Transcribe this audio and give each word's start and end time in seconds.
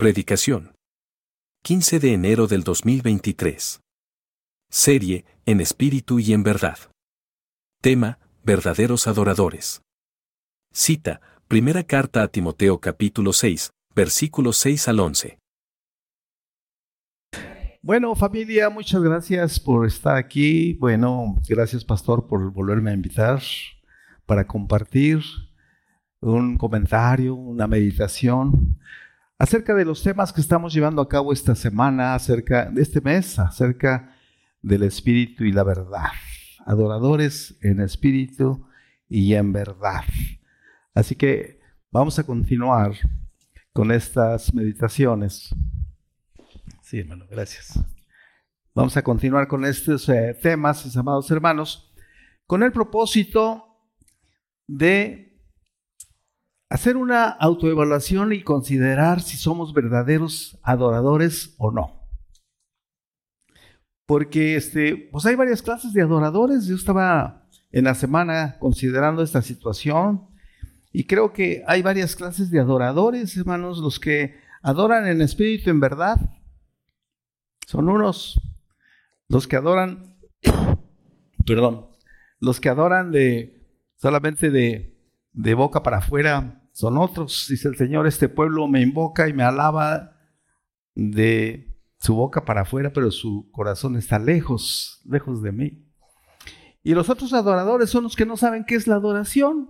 Predicación. 0.00 0.72
15 1.62 2.00
de 2.00 2.14
enero 2.14 2.46
del 2.46 2.62
2023. 2.62 3.82
Serie, 4.70 5.26
en 5.44 5.60
espíritu 5.60 6.18
y 6.18 6.32
en 6.32 6.42
verdad. 6.42 6.78
Tema, 7.82 8.18
verdaderos 8.42 9.06
adoradores. 9.06 9.82
Cita, 10.72 11.20
primera 11.48 11.82
carta 11.82 12.22
a 12.22 12.28
Timoteo 12.28 12.80
capítulo 12.80 13.34
6, 13.34 13.72
versículos 13.94 14.56
6 14.56 14.88
al 14.88 15.00
11. 15.00 15.38
Bueno, 17.82 18.14
familia, 18.14 18.70
muchas 18.70 19.02
gracias 19.02 19.60
por 19.60 19.86
estar 19.86 20.16
aquí. 20.16 20.78
Bueno, 20.80 21.36
gracias 21.46 21.84
pastor 21.84 22.26
por 22.26 22.50
volverme 22.50 22.90
a 22.90 22.94
invitar 22.94 23.42
para 24.24 24.46
compartir 24.46 25.20
un 26.20 26.56
comentario, 26.56 27.34
una 27.34 27.66
meditación 27.66 28.78
acerca 29.40 29.74
de 29.74 29.86
los 29.86 30.02
temas 30.02 30.34
que 30.34 30.42
estamos 30.42 30.74
llevando 30.74 31.00
a 31.00 31.08
cabo 31.08 31.32
esta 31.32 31.54
semana, 31.54 32.14
acerca 32.14 32.66
de 32.66 32.82
este 32.82 33.00
mes, 33.00 33.38
acerca 33.38 34.14
del 34.60 34.82
espíritu 34.82 35.44
y 35.44 35.52
la 35.52 35.64
verdad. 35.64 36.10
Adoradores 36.66 37.56
en 37.62 37.80
espíritu 37.80 38.68
y 39.08 39.32
en 39.32 39.50
verdad. 39.54 40.04
Así 40.92 41.14
que 41.14 41.58
vamos 41.90 42.18
a 42.18 42.24
continuar 42.24 42.92
con 43.72 43.90
estas 43.90 44.52
meditaciones. 44.52 45.54
Sí, 46.82 46.98
hermano, 46.98 47.24
gracias. 47.30 47.80
Vamos 48.74 48.94
a 48.98 49.02
continuar 49.02 49.48
con 49.48 49.64
estos 49.64 50.06
eh, 50.10 50.36
temas, 50.42 50.84
mis 50.84 50.96
amados 50.98 51.30
hermanos, 51.30 51.94
con 52.46 52.62
el 52.62 52.72
propósito 52.72 53.64
de 54.66 55.29
hacer 56.70 56.96
una 56.96 57.28
autoevaluación 57.28 58.32
y 58.32 58.42
considerar 58.42 59.20
si 59.20 59.36
somos 59.36 59.74
verdaderos 59.74 60.58
adoradores 60.62 61.54
o 61.58 61.72
no. 61.72 62.08
Porque 64.06 64.56
este, 64.56 65.08
pues 65.10 65.26
hay 65.26 65.34
varias 65.34 65.62
clases 65.62 65.92
de 65.92 66.02
adoradores. 66.02 66.66
Yo 66.66 66.76
estaba 66.76 67.48
en 67.72 67.84
la 67.84 67.94
semana 67.94 68.56
considerando 68.58 69.22
esta 69.22 69.42
situación 69.42 70.28
y 70.92 71.06
creo 71.06 71.32
que 71.32 71.62
hay 71.66 71.82
varias 71.82 72.16
clases 72.16 72.50
de 72.50 72.60
adoradores, 72.60 73.36
hermanos, 73.36 73.78
los 73.78 74.00
que 74.00 74.36
adoran 74.62 75.06
en 75.06 75.22
espíritu 75.22 75.70
en 75.70 75.80
verdad 75.80 76.18
son 77.66 77.88
unos, 77.88 78.40
los 79.28 79.46
que 79.46 79.56
adoran, 79.56 80.18
perdón, 81.46 81.88
los 82.40 82.60
que 82.60 82.68
adoran 82.68 83.12
de 83.12 83.64
solamente 83.96 84.50
de, 84.50 84.98
de 85.32 85.54
boca 85.54 85.84
para 85.84 85.98
afuera 85.98 86.59
son 86.72 86.98
otros. 86.98 87.46
Dice 87.48 87.68
el 87.68 87.76
Señor, 87.76 88.06
este 88.06 88.28
pueblo 88.28 88.66
me 88.68 88.80
invoca 88.80 89.28
y 89.28 89.32
me 89.32 89.42
alaba 89.42 90.16
de 90.94 91.76
su 91.98 92.14
boca 92.14 92.44
para 92.44 92.62
afuera, 92.62 92.92
pero 92.92 93.10
su 93.10 93.50
corazón 93.52 93.96
está 93.96 94.18
lejos, 94.18 95.02
lejos 95.04 95.42
de 95.42 95.52
mí. 95.52 95.86
Y 96.82 96.94
los 96.94 97.10
otros 97.10 97.32
adoradores 97.32 97.90
son 97.90 98.04
los 98.04 98.16
que 98.16 98.24
no 98.24 98.36
saben 98.36 98.64
qué 98.64 98.74
es 98.74 98.86
la 98.86 98.94
adoración. 98.94 99.68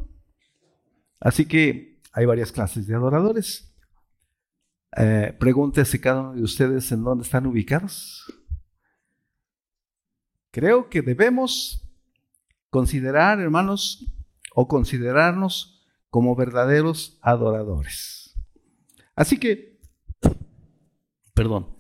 Así 1.19 1.47
que 1.47 2.01
hay 2.13 2.25
varias 2.25 2.53
clases 2.53 2.87
de 2.87 2.95
adoradores. 2.95 3.75
Eh, 4.97 5.37
pregúntese 5.39 6.01
cada 6.01 6.21
uno 6.21 6.33
de 6.35 6.43
ustedes 6.43 6.91
en 6.93 7.03
dónde 7.03 7.25
están 7.25 7.47
ubicados. 7.47 8.33
Creo 10.53 10.89
que 10.89 11.03
debemos 11.03 11.89
considerar, 12.71 13.41
hermanos, 13.41 14.05
o 14.55 14.67
considerarnos 14.67 15.70
como 16.11 16.37
verdaderos 16.37 17.19
adoradores. 17.23 18.35
Así 19.15 19.39
que, 19.39 19.81
perdón, 21.35 21.75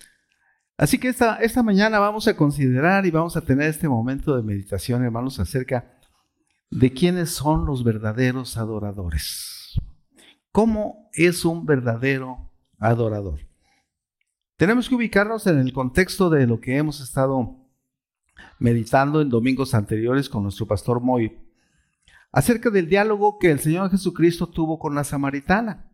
así 0.77 0.98
que 0.98 1.09
esta, 1.09 1.36
esta 1.36 1.62
mañana 1.62 1.98
vamos 1.98 2.27
a 2.28 2.36
considerar 2.36 3.05
y 3.05 3.11
vamos 3.11 3.36
a 3.36 3.42
tener 3.42 3.69
este 3.69 3.89
momento 3.89 4.36
de 4.36 4.42
meditación, 4.42 5.05
hermanos, 5.05 5.39
acerca 5.39 5.98
de 6.70 6.92
quiénes 6.92 7.30
son 7.30 7.67
los 7.67 7.85
verdaderos 7.85 8.57
adoradores. 8.57 9.79
¿Cómo 10.52 11.11
es 11.13 11.45
un 11.45 11.67
verdadero 11.67 12.51
adorador. 12.80 13.40
Tenemos 14.57 14.89
que 14.89 14.95
ubicarnos 14.95 15.46
en 15.46 15.58
el 15.58 15.73
contexto 15.73 16.29
de 16.30 16.46
lo 16.46 16.61
que 16.61 16.77
hemos 16.77 17.01
estado 17.01 17.57
meditando 18.58 19.20
en 19.20 19.29
domingos 19.29 19.74
anteriores 19.74 20.29
con 20.29 20.42
nuestro 20.42 20.67
pastor 20.67 21.01
Moy, 21.01 21.39
acerca 22.33 22.70
del 22.70 22.89
diálogo 22.89 23.39
que 23.39 23.51
el 23.51 23.61
Señor 23.61 23.91
Jesucristo 23.91 24.48
tuvo 24.48 24.79
con 24.79 24.95
la 24.95 25.05
samaritana. 25.05 25.91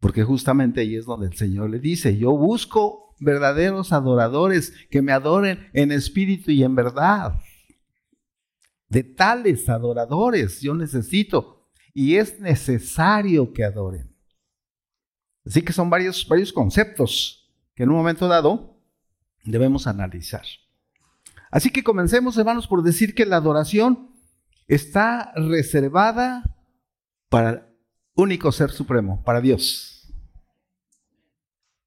Porque 0.00 0.24
justamente 0.24 0.80
ahí 0.80 0.96
es 0.96 1.06
donde 1.06 1.26
el 1.26 1.36
Señor 1.36 1.70
le 1.70 1.78
dice, 1.78 2.16
yo 2.16 2.36
busco 2.36 3.14
verdaderos 3.18 3.92
adoradores 3.92 4.72
que 4.90 5.02
me 5.02 5.12
adoren 5.12 5.68
en 5.72 5.90
espíritu 5.90 6.50
y 6.50 6.62
en 6.62 6.74
verdad. 6.74 7.40
De 8.88 9.02
tales 9.02 9.68
adoradores 9.68 10.60
yo 10.60 10.74
necesito 10.74 11.68
y 11.94 12.16
es 12.16 12.38
necesario 12.40 13.52
que 13.52 13.64
adoren. 13.64 14.14
Así 15.46 15.62
que 15.62 15.72
son 15.72 15.88
varios, 15.88 16.26
varios 16.28 16.52
conceptos 16.52 17.50
que 17.74 17.84
en 17.84 17.90
un 17.90 17.96
momento 17.96 18.28
dado 18.28 18.78
debemos 19.44 19.86
analizar. 19.86 20.44
Así 21.50 21.70
que 21.70 21.84
comencemos, 21.84 22.36
hermanos, 22.36 22.66
por 22.66 22.82
decir 22.82 23.14
que 23.14 23.24
la 23.24 23.36
adoración 23.36 24.15
está 24.66 25.32
reservada 25.34 26.42
para 27.28 27.50
el 27.50 27.62
único 28.14 28.52
ser 28.52 28.70
supremo, 28.70 29.22
para 29.24 29.40
Dios. 29.40 30.12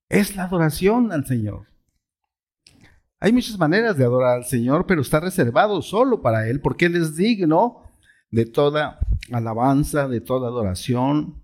Es 0.07 0.35
la 0.35 0.43
adoración 0.45 1.11
al 1.11 1.25
Señor. 1.25 1.67
Hay 3.19 3.33
muchas 3.33 3.57
maneras 3.59 3.97
de 3.97 4.05
adorar 4.05 4.37
al 4.37 4.45
Señor, 4.45 4.85
pero 4.85 5.01
está 5.01 5.19
reservado 5.19 5.81
solo 5.81 6.21
para 6.21 6.47
Él, 6.47 6.61
porque 6.61 6.85
Él 6.85 6.95
es 6.95 7.15
digno 7.15 7.83
de 8.31 8.45
toda 8.45 8.99
alabanza, 9.31 10.07
de 10.07 10.21
toda 10.21 10.47
adoración, 10.47 11.43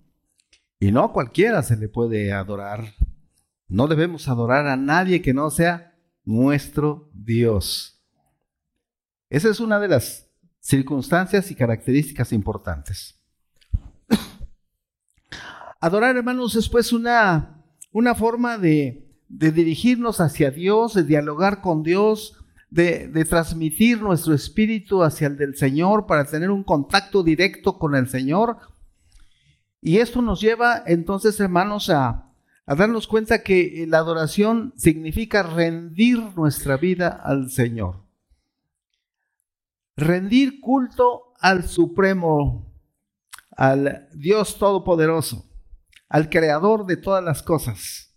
y 0.80 0.92
no 0.92 1.04
a 1.04 1.14
cualquiera 1.14 1.64
se 1.64 1.76
le 1.76 1.90
puede 1.90 2.32
adorar. 2.32 2.94
No 3.68 3.88
debemos 3.88 4.28
adorar 4.28 4.68
a 4.68 4.78
nadie 4.78 5.22
que 5.22 5.34
no 5.34 5.50
sea 5.50 5.98
nuestro 6.24 7.10
Dios. 7.14 8.02
Esa 9.30 9.50
es 9.50 9.60
una 9.60 9.80
de 9.80 9.88
las 9.88 10.25
circunstancias 10.66 11.52
y 11.52 11.56
características 11.56 12.34
importantes. 12.34 13.20
Adorar, 15.80 16.16
hermanos, 16.16 16.56
es 16.56 16.68
pues 16.70 16.92
una, 16.92 17.64
una 17.92 18.16
forma 18.16 18.58
de, 18.58 19.08
de, 19.28 19.52
dirigirnos 19.52 20.20
hacia 20.20 20.50
Dios, 20.50 20.94
de 20.96 21.04
dialogar 21.04 21.62
con 21.62 21.84
Dios, 21.84 22.44
de, 22.72 23.08
de 23.08 23.26
transmitir 23.26 24.02
nuestro 24.02 24.34
espíritu 24.34 25.04
hacia 25.04 25.28
el 25.28 25.38
del 25.38 25.56
Señor 25.56 26.08
para 26.08 26.26
tener 26.26 26.50
un 26.50 26.64
contacto 26.64 27.22
directo 27.22 27.78
con 27.78 27.94
el 27.94 28.10
Señor 28.10 28.58
y 29.86 30.00
esto 30.00 30.24
nos 30.24 30.42
lleva 30.42 30.82
entonces, 30.88 31.40
hermanos, 31.40 31.92
a, 31.92 32.32
darnos 32.66 33.06
cuenta 33.06 33.44
que 33.44 33.86
la 33.88 34.00
adoración 34.00 34.74
significa 34.76 35.44
rendir 35.44 36.18
nuestra 36.36 36.76
vida 36.76 37.10
al 37.24 37.52
Señor. 37.52 38.05
Rendir 39.98 40.60
culto 40.60 41.34
al 41.40 41.64
Supremo, 41.68 42.74
al 43.52 44.10
Dios 44.14 44.58
Todopoderoso, 44.58 45.46
al 46.10 46.30
Creador 46.30 46.86
de 46.86 46.98
todas 46.98 47.24
las 47.24 47.42
cosas, 47.42 48.14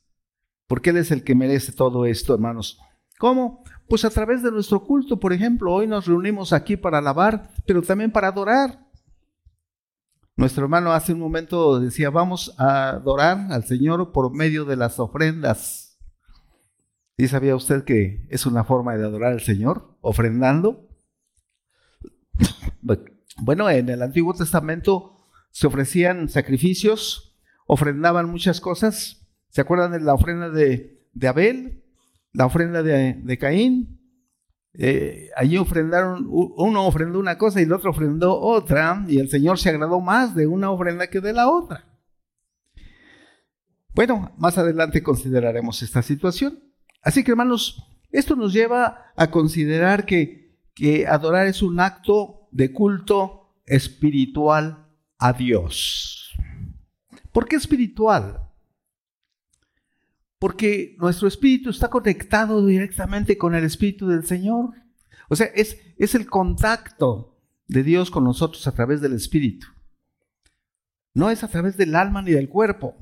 porque 0.66 0.90
Él 0.90 0.96
es 0.96 1.12
el 1.12 1.22
que 1.22 1.36
merece 1.36 1.72
todo 1.72 2.04
esto, 2.04 2.34
hermanos. 2.34 2.80
¿Cómo? 3.18 3.62
Pues 3.88 4.04
a 4.04 4.10
través 4.10 4.42
de 4.42 4.50
nuestro 4.50 4.84
culto, 4.84 5.20
por 5.20 5.32
ejemplo, 5.32 5.72
hoy 5.72 5.86
nos 5.86 6.06
reunimos 6.06 6.52
aquí 6.52 6.76
para 6.76 6.98
alabar, 6.98 7.50
pero 7.64 7.80
también 7.80 8.10
para 8.10 8.28
adorar. 8.28 8.86
Nuestro 10.36 10.64
hermano 10.64 10.92
hace 10.92 11.12
un 11.12 11.20
momento 11.20 11.80
decía, 11.80 12.10
vamos 12.10 12.54
a 12.58 12.90
adorar 12.90 13.50
al 13.50 13.64
Señor 13.64 14.12
por 14.12 14.32
medio 14.34 14.64
de 14.64 14.76
las 14.76 14.98
ofrendas. 14.98 15.98
¿Y 17.16 17.26
sabía 17.28 17.56
usted 17.56 17.84
que 17.84 18.26
es 18.30 18.46
una 18.46 18.62
forma 18.62 18.96
de 18.96 19.04
adorar 19.04 19.32
al 19.32 19.40
Señor? 19.40 19.96
Ofrendando. 20.00 20.87
Bueno, 23.40 23.70
en 23.70 23.88
el 23.88 24.02
Antiguo 24.02 24.34
Testamento 24.34 25.16
se 25.50 25.66
ofrecían 25.66 26.28
sacrificios, 26.28 27.36
ofrendaban 27.66 28.28
muchas 28.28 28.60
cosas. 28.60 29.26
¿Se 29.48 29.60
acuerdan 29.60 29.92
de 29.92 30.00
la 30.00 30.14
ofrenda 30.14 30.50
de, 30.50 30.98
Abel? 31.26 31.84
La 32.32 32.46
ofrenda 32.46 32.82
de, 32.82 33.38
Caín, 33.38 34.00
eh, 34.74 35.30
allí 35.36 35.56
ofrendaron, 35.56 36.26
uno 36.28 36.86
ofrendó 36.86 37.18
una 37.18 37.38
cosa 37.38 37.60
y 37.60 37.64
el 37.64 37.72
otro 37.72 37.90
ofrendó 37.90 38.38
otra, 38.38 39.04
y 39.08 39.18
el 39.18 39.28
Señor 39.28 39.58
se 39.58 39.70
agradó 39.70 40.00
más 40.00 40.34
de 40.34 40.46
una 40.46 40.70
ofrenda 40.70 41.08
que 41.08 41.20
de 41.20 41.32
la 41.32 41.48
otra. 41.48 41.84
Bueno, 43.94 44.32
más 44.38 44.58
adelante 44.58 45.02
consideraremos 45.02 45.82
esta 45.82 46.02
situación. 46.02 46.60
Así 47.02 47.24
que 47.24 47.32
hermanos, 47.32 47.82
esto 48.10 48.36
nos 48.36 48.52
lleva 48.52 49.12
a 49.16 49.30
considerar 49.30 50.06
que, 50.06 50.47
que 50.78 51.08
adorar 51.08 51.48
es 51.48 51.60
un 51.60 51.80
acto 51.80 52.46
de 52.52 52.72
culto 52.72 53.52
espiritual 53.66 54.86
a 55.18 55.32
Dios. 55.32 56.32
¿Por 57.32 57.48
qué 57.48 57.56
espiritual? 57.56 58.48
Porque 60.38 60.94
nuestro 61.00 61.26
espíritu 61.26 61.70
está 61.70 61.90
conectado 61.90 62.64
directamente 62.64 63.36
con 63.36 63.56
el 63.56 63.64
espíritu 63.64 64.06
del 64.06 64.24
Señor. 64.24 64.70
O 65.28 65.34
sea, 65.34 65.46
es, 65.46 65.80
es 65.98 66.14
el 66.14 66.26
contacto 66.26 67.36
de 67.66 67.82
Dios 67.82 68.12
con 68.12 68.22
nosotros 68.22 68.64
a 68.68 68.72
través 68.72 69.00
del 69.00 69.14
espíritu. 69.14 69.66
No 71.12 71.28
es 71.28 71.42
a 71.42 71.48
través 71.48 71.76
del 71.76 71.96
alma 71.96 72.22
ni 72.22 72.30
del 72.30 72.48
cuerpo, 72.48 72.94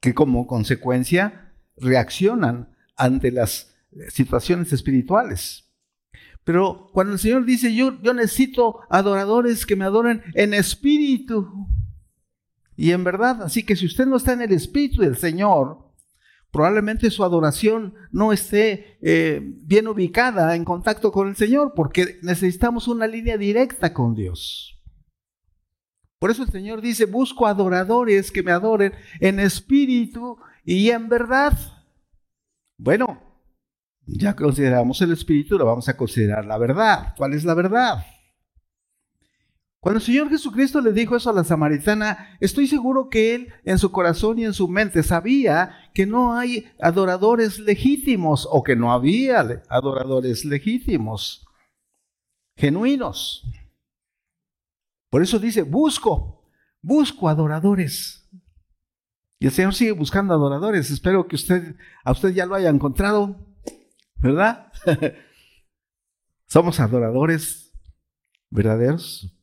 que 0.00 0.14
como 0.14 0.48
consecuencia 0.48 1.54
reaccionan 1.76 2.74
ante 2.96 3.30
las 3.30 3.76
situaciones 4.08 4.72
espirituales. 4.72 5.67
Pero 6.48 6.88
cuando 6.94 7.12
el 7.12 7.18
Señor 7.18 7.44
dice, 7.44 7.74
yo, 7.74 8.00
yo 8.00 8.14
necesito 8.14 8.80
adoradores 8.88 9.66
que 9.66 9.76
me 9.76 9.84
adoren 9.84 10.22
en 10.32 10.54
espíritu 10.54 11.46
y 12.74 12.92
en 12.92 13.04
verdad, 13.04 13.42
así 13.42 13.66
que 13.66 13.76
si 13.76 13.84
usted 13.84 14.06
no 14.06 14.16
está 14.16 14.32
en 14.32 14.40
el 14.40 14.52
espíritu 14.52 15.02
del 15.02 15.18
Señor, 15.18 15.92
probablemente 16.50 17.10
su 17.10 17.22
adoración 17.22 17.96
no 18.12 18.32
esté 18.32 18.96
eh, 19.02 19.42
bien 19.42 19.88
ubicada 19.88 20.56
en 20.56 20.64
contacto 20.64 21.12
con 21.12 21.28
el 21.28 21.36
Señor, 21.36 21.74
porque 21.76 22.18
necesitamos 22.22 22.88
una 22.88 23.06
línea 23.06 23.36
directa 23.36 23.92
con 23.92 24.14
Dios. 24.14 24.80
Por 26.18 26.30
eso 26.30 26.44
el 26.44 26.50
Señor 26.50 26.80
dice, 26.80 27.04
busco 27.04 27.46
adoradores 27.46 28.32
que 28.32 28.42
me 28.42 28.52
adoren 28.52 28.94
en 29.20 29.38
espíritu 29.38 30.38
y 30.64 30.88
en 30.88 31.10
verdad. 31.10 31.52
Bueno, 32.78 33.27
ya 34.08 34.34
consideramos 34.34 35.00
el 35.02 35.12
espíritu, 35.12 35.58
lo 35.58 35.66
vamos 35.66 35.88
a 35.88 35.96
considerar 35.96 36.44
la 36.46 36.56
verdad. 36.56 37.14
¿Cuál 37.16 37.34
es 37.34 37.44
la 37.44 37.54
verdad? 37.54 38.04
Cuando 39.80 39.98
el 39.98 40.04
Señor 40.04 40.28
Jesucristo 40.28 40.80
le 40.80 40.92
dijo 40.92 41.14
eso 41.14 41.30
a 41.30 41.32
la 41.32 41.44
samaritana, 41.44 42.36
estoy 42.40 42.66
seguro 42.66 43.08
que 43.08 43.34
él 43.34 43.52
en 43.64 43.78
su 43.78 43.92
corazón 43.92 44.38
y 44.38 44.44
en 44.44 44.52
su 44.52 44.66
mente 44.66 45.02
sabía 45.02 45.90
que 45.94 46.04
no 46.04 46.34
hay 46.36 46.66
adoradores 46.80 47.60
legítimos 47.60 48.48
o 48.50 48.62
que 48.62 48.74
no 48.74 48.92
había 48.92 49.62
adoradores 49.68 50.44
legítimos, 50.44 51.46
genuinos. 52.56 53.44
Por 55.10 55.22
eso 55.22 55.38
dice, 55.38 55.62
busco, 55.62 56.42
busco 56.82 57.28
adoradores. 57.28 58.28
Y 59.38 59.46
el 59.46 59.52
Señor 59.52 59.74
sigue 59.74 59.92
buscando 59.92 60.34
adoradores. 60.34 60.90
Espero 60.90 61.28
que 61.28 61.36
usted, 61.36 61.76
a 62.04 62.10
usted 62.10 62.30
ya 62.30 62.46
lo 62.46 62.56
haya 62.56 62.68
encontrado, 62.68 63.47
¿verdad? 64.20 64.72
Somos 66.46 66.80
adoradores 66.80 67.72
verdaderos. 68.50 69.34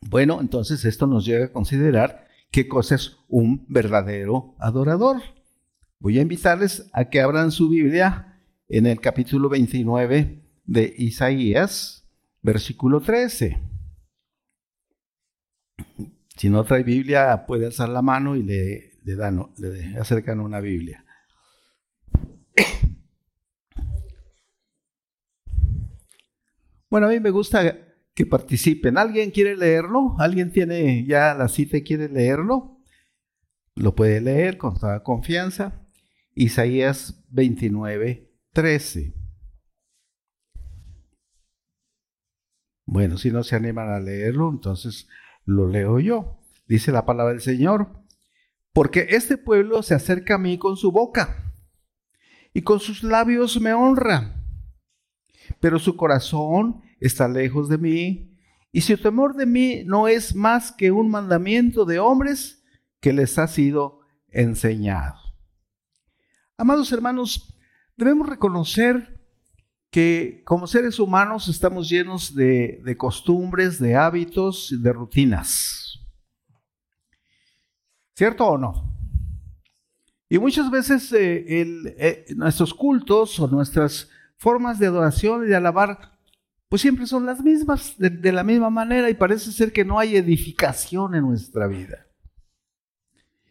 Bueno, 0.00 0.40
entonces 0.40 0.84
esto 0.84 1.06
nos 1.06 1.26
llega 1.26 1.46
a 1.46 1.52
considerar 1.52 2.28
qué 2.50 2.68
cosa 2.68 2.94
es 2.94 3.16
un 3.28 3.66
verdadero 3.68 4.54
adorador. 4.58 5.20
Voy 5.98 6.18
a 6.18 6.22
invitarles 6.22 6.88
a 6.92 7.10
que 7.10 7.20
abran 7.20 7.52
su 7.52 7.68
Biblia 7.68 8.40
en 8.68 8.86
el 8.86 9.00
capítulo 9.00 9.48
29 9.48 10.42
de 10.64 10.94
Isaías, 10.96 12.08
versículo 12.42 13.00
13. 13.00 13.60
Si 16.36 16.48
no 16.48 16.64
trae 16.64 16.82
Biblia, 16.82 17.44
puede 17.46 17.66
alzar 17.66 17.90
la 17.90 18.00
mano 18.00 18.36
y 18.36 18.42
le, 18.42 18.92
dan, 19.16 19.50
le 19.58 19.98
acercan 19.98 20.40
una 20.40 20.60
Biblia. 20.60 21.04
Bueno, 26.90 27.06
a 27.06 27.10
mí 27.10 27.20
me 27.20 27.30
gusta 27.30 27.78
que 28.14 28.26
participen. 28.26 28.98
¿Alguien 28.98 29.30
quiere 29.30 29.56
leerlo? 29.56 30.16
¿Alguien 30.18 30.50
tiene 30.50 31.06
ya 31.06 31.34
la 31.34 31.48
cita 31.48 31.76
y 31.76 31.84
quiere 31.84 32.08
leerlo? 32.08 32.80
Lo 33.76 33.94
puede 33.94 34.20
leer 34.20 34.58
con 34.58 34.74
toda 34.74 35.04
confianza. 35.04 35.86
Isaías 36.34 37.24
29, 37.30 38.32
13. 38.52 39.14
Bueno, 42.86 43.18
si 43.18 43.30
no 43.30 43.44
se 43.44 43.54
animan 43.54 43.88
a 43.90 44.00
leerlo, 44.00 44.50
entonces 44.50 45.06
lo 45.44 45.68
leo 45.68 46.00
yo. 46.00 46.40
Dice 46.66 46.90
la 46.90 47.06
palabra 47.06 47.32
del 47.32 47.40
Señor. 47.40 48.02
Porque 48.72 49.06
este 49.10 49.38
pueblo 49.38 49.84
se 49.84 49.94
acerca 49.94 50.34
a 50.34 50.38
mí 50.38 50.58
con 50.58 50.76
su 50.76 50.90
boca 50.90 51.54
y 52.52 52.62
con 52.62 52.80
sus 52.80 53.04
labios 53.04 53.60
me 53.60 53.72
honra, 53.74 54.39
pero 55.58 55.78
su 55.78 55.96
corazón 55.96 56.82
está 57.00 57.28
lejos 57.28 57.68
de 57.68 57.78
mí, 57.78 58.30
y 58.72 58.92
el 58.92 59.00
temor 59.00 59.34
de 59.34 59.46
mí 59.46 59.82
no 59.84 60.06
es 60.06 60.34
más 60.34 60.70
que 60.70 60.90
un 60.90 61.10
mandamiento 61.10 61.84
de 61.84 61.98
hombres 61.98 62.62
que 63.00 63.12
les 63.12 63.38
ha 63.38 63.48
sido 63.48 64.00
enseñado. 64.28 65.16
Amados 66.56 66.92
hermanos, 66.92 67.58
debemos 67.96 68.28
reconocer 68.28 69.18
que 69.90 70.42
como 70.44 70.68
seres 70.68 71.00
humanos 71.00 71.48
estamos 71.48 71.88
llenos 71.88 72.34
de, 72.34 72.94
costumbres, 72.96 73.80
de 73.80 73.96
hábitos, 73.96 74.72
de 74.80 74.92
rutinas. 74.92 75.98
¿Cierto 78.14 78.46
o 78.46 78.58
no? 78.58 78.94
Y 80.28 80.38
muchas 80.38 80.70
veces 80.70 81.12
eh, 81.12 81.44
eh, 81.98 82.26
nuestros 82.36 82.72
cultos 82.72 83.40
o 83.40 83.48
nuestras 83.48 84.08
formas 84.40 84.78
de 84.78 84.86
adoración 84.86 85.44
y 85.44 85.48
de 85.48 85.56
alabar 85.56 86.18
pues 86.70 86.82
siempre 86.82 87.04
son 87.08 87.26
las 87.26 87.42
mismas, 87.42 87.96
de, 87.98 88.32
la 88.32 88.44
misma 88.44 88.70
manera, 88.70 89.10
y 89.10 89.14
parece 89.14 89.50
ser 89.50 89.72
que 89.72 89.84
no 89.84 89.98
hay 89.98 90.14
edificación 90.14 91.16
en 91.16 91.22
nuestra 91.22 91.66
vida. 91.66 92.06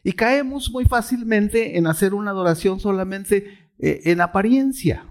Y 0.02 0.14
caemos 0.14 0.72
muy 0.72 0.86
fácilmente 0.86 1.78
en 1.78 1.86
hacer 1.86 2.14
una 2.14 2.32
adoración 2.32 2.80
solamente 2.80 3.72
eh, 3.78 4.00
en 4.06 4.22
apariencia. 4.22 5.06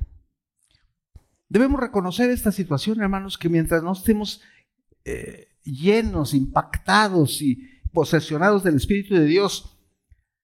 Debemos 1.51 1.81
reconocer 1.81 2.31
esta 2.31 2.51
situación, 2.51 3.03
hermanos, 3.03 3.37
que 3.37 3.51
mientras 3.51 3.83
no 3.83 3.93
estemos 3.93 4.41
eh, 5.05 5.49
llenos, 5.63 6.33
impactados 6.33 7.43
y 7.43 7.63
posesionados 7.93 8.65
del 8.65 8.77
Espíritu 8.77 9.17
de 9.17 9.27
Dios, 9.27 9.79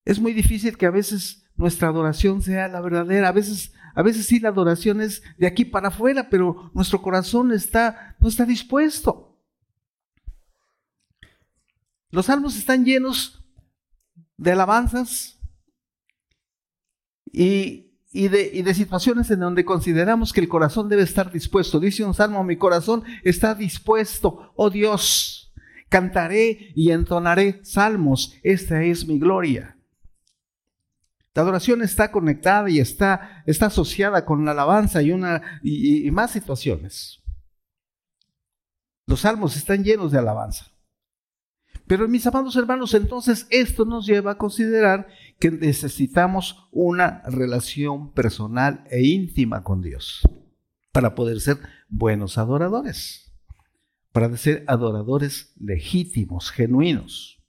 es 0.05 0.21
muy 0.21 0.35
difícil 0.35 0.77
que 0.77 0.85
a 0.85 0.91
veces 0.91 1.47
nuestra 1.57 1.89
adoración 1.89 2.43
sea 2.43 2.69
la 2.69 2.83
verdadera. 2.83 3.29
A 3.29 3.33
veces 3.33 3.73
a 3.94 4.02
veces 4.02 4.26
sí 4.26 4.41
la 4.41 4.49
adoración 4.49 5.00
es 5.00 5.23
de 5.38 5.46
aquí 5.46 5.64
para 5.64 5.88
afuera, 5.88 6.29
pero 6.29 6.70
nuestro 6.75 7.00
corazón 7.00 7.52
está, 7.52 8.17
no 8.20 8.29
está 8.29 8.44
dispuesto. 8.44 9.38
Los 12.11 12.26
salmos 12.26 12.56
están 12.56 12.85
llenos 12.85 13.44
de 14.37 14.52
alabanzas 14.52 15.38
y, 17.26 17.91
de, 18.12 18.50
y, 18.52 18.62
de, 18.62 18.75
situaciones 18.75 19.30
en 19.30 19.40
donde 19.40 19.64
consideramos 19.64 20.33
que 20.33 20.40
el 20.40 20.49
corazón 20.49 20.88
debe 20.88 21.02
estar 21.02 21.33
dispuesto. 21.33 21.80
Dice 21.80 22.04
un 22.04 22.14
salmo, 22.14 22.45
mi 22.45 22.57
corazón 22.57 23.02
está 23.23 23.54
dispuesto, 23.54 24.52
oh 24.54 24.71
Dios, 24.71 25.52
cantaré 25.88 26.73
y 26.75 26.90
entonaré 26.90 27.61
salmos, 27.64 28.37
esta 28.42 28.83
es 28.83 29.07
mi 29.07 29.19
gloria. 29.19 29.74
La 31.35 31.43
adoración 31.43 31.83
está 31.83 32.12
conectada 32.12 32.71
y 32.71 32.79
está, 32.79 33.43
está 33.45 33.67
asociada 33.67 34.25
con 34.25 34.45
la 34.45 34.53
alabanza 34.53 35.03
y, 35.03 35.11
una, 35.11 35.61
y, 35.62 36.09
más 36.12 36.31
situaciones. 36.31 37.23
Los 39.07 39.21
salmos 39.21 39.57
están 39.57 39.83
llenos 39.83 40.12
de 40.12 40.19
alabanza. 40.19 40.67
Pero 41.88 42.09
mis 42.09 42.26
amados 42.26 42.55
hermanos, 42.57 42.95
entonces 42.95 43.49
esto 43.50 43.85
nos 43.85 44.07
lleva 44.07 44.33
a 44.33 44.38
considerar 44.38 45.09
que 45.41 45.50
necesitamos 45.50 46.69
una 46.71 47.23
relación 47.26 48.12
personal 48.12 48.85
e 48.88 49.03
íntima 49.03 49.64
con 49.64 49.83
Dios 49.83 50.23
para 50.93 51.17
poder 51.17 51.41
ser 51.41 51.59
buenos 51.88 52.38
adoradores, 52.38 53.35
para 54.12 54.35
ser 54.37 54.64
adoradores 54.69 55.53
legítimos, 55.57 56.53
genuinos. 56.53 57.43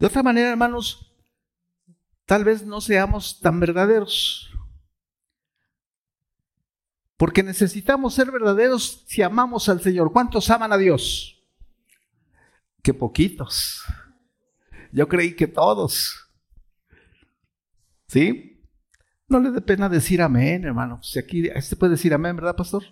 De 0.00 0.08
otra 0.08 0.24
manera, 0.24 0.50
hermanos, 0.50 1.13
tal 2.26 2.44
vez 2.44 2.64
no 2.64 2.80
seamos 2.80 3.40
tan 3.40 3.60
verdaderos. 3.60 4.50
Porque 7.16 7.42
necesitamos 7.42 8.14
ser 8.14 8.30
verdaderos 8.30 9.04
si 9.06 9.22
amamos 9.22 9.68
al 9.68 9.80
Señor. 9.80 10.12
¿Cuántos 10.12 10.50
aman 10.50 10.72
a 10.72 10.78
Dios? 10.78 11.42
Que 12.82 12.92
poquitos. 12.92 13.82
Yo 14.92 15.08
creí 15.08 15.34
que 15.34 15.46
todos. 15.46 16.28
¿Sí? 18.08 18.68
No 19.28 19.40
le 19.40 19.50
dé 19.50 19.60
pena 19.60 19.88
decir 19.88 20.20
amén, 20.20 20.64
hermano. 20.64 21.02
Si 21.02 21.18
aquí 21.18 21.48
se 21.60 21.76
puede 21.76 21.92
decir 21.92 22.12
amén, 22.12 22.36
¿verdad, 22.36 22.56
pastor? 22.56 22.84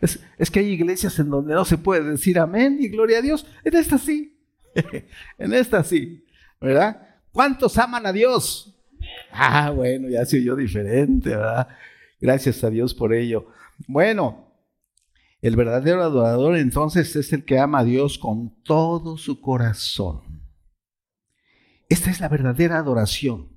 Es, 0.00 0.22
es, 0.38 0.50
que 0.50 0.60
hay 0.60 0.66
iglesias 0.66 1.18
en 1.18 1.30
donde 1.30 1.54
no 1.54 1.64
se 1.64 1.78
puede 1.78 2.02
decir 2.02 2.38
amén 2.38 2.78
y 2.80 2.88
gloria 2.88 3.18
a 3.18 3.22
Dios. 3.22 3.46
En 3.64 3.76
esta 3.76 3.98
sí. 3.98 4.42
en 5.38 5.54
esta 5.54 5.84
sí. 5.84 6.24
¿Verdad? 6.60 7.11
¿Cuántos 7.32 7.78
aman 7.78 8.06
a 8.06 8.12
Dios? 8.12 8.74
Ah, 9.32 9.70
bueno, 9.70 10.08
ya 10.08 10.24
se 10.24 10.38
oyó 10.38 10.54
diferente, 10.54 11.30
¿verdad? 11.30 11.68
Gracias 12.20 12.62
a 12.62 12.70
Dios 12.70 12.94
por 12.94 13.14
ello. 13.14 13.46
Bueno, 13.88 14.52
el 15.40 15.56
verdadero 15.56 16.02
adorador 16.02 16.56
entonces 16.56 17.16
es 17.16 17.32
el 17.32 17.44
que 17.44 17.58
ama 17.58 17.80
a 17.80 17.84
Dios 17.84 18.18
con 18.18 18.62
todo 18.62 19.16
su 19.16 19.40
corazón. 19.40 20.42
Esta 21.88 22.10
es 22.10 22.20
la 22.20 22.28
verdadera 22.28 22.78
adoración. 22.78 23.48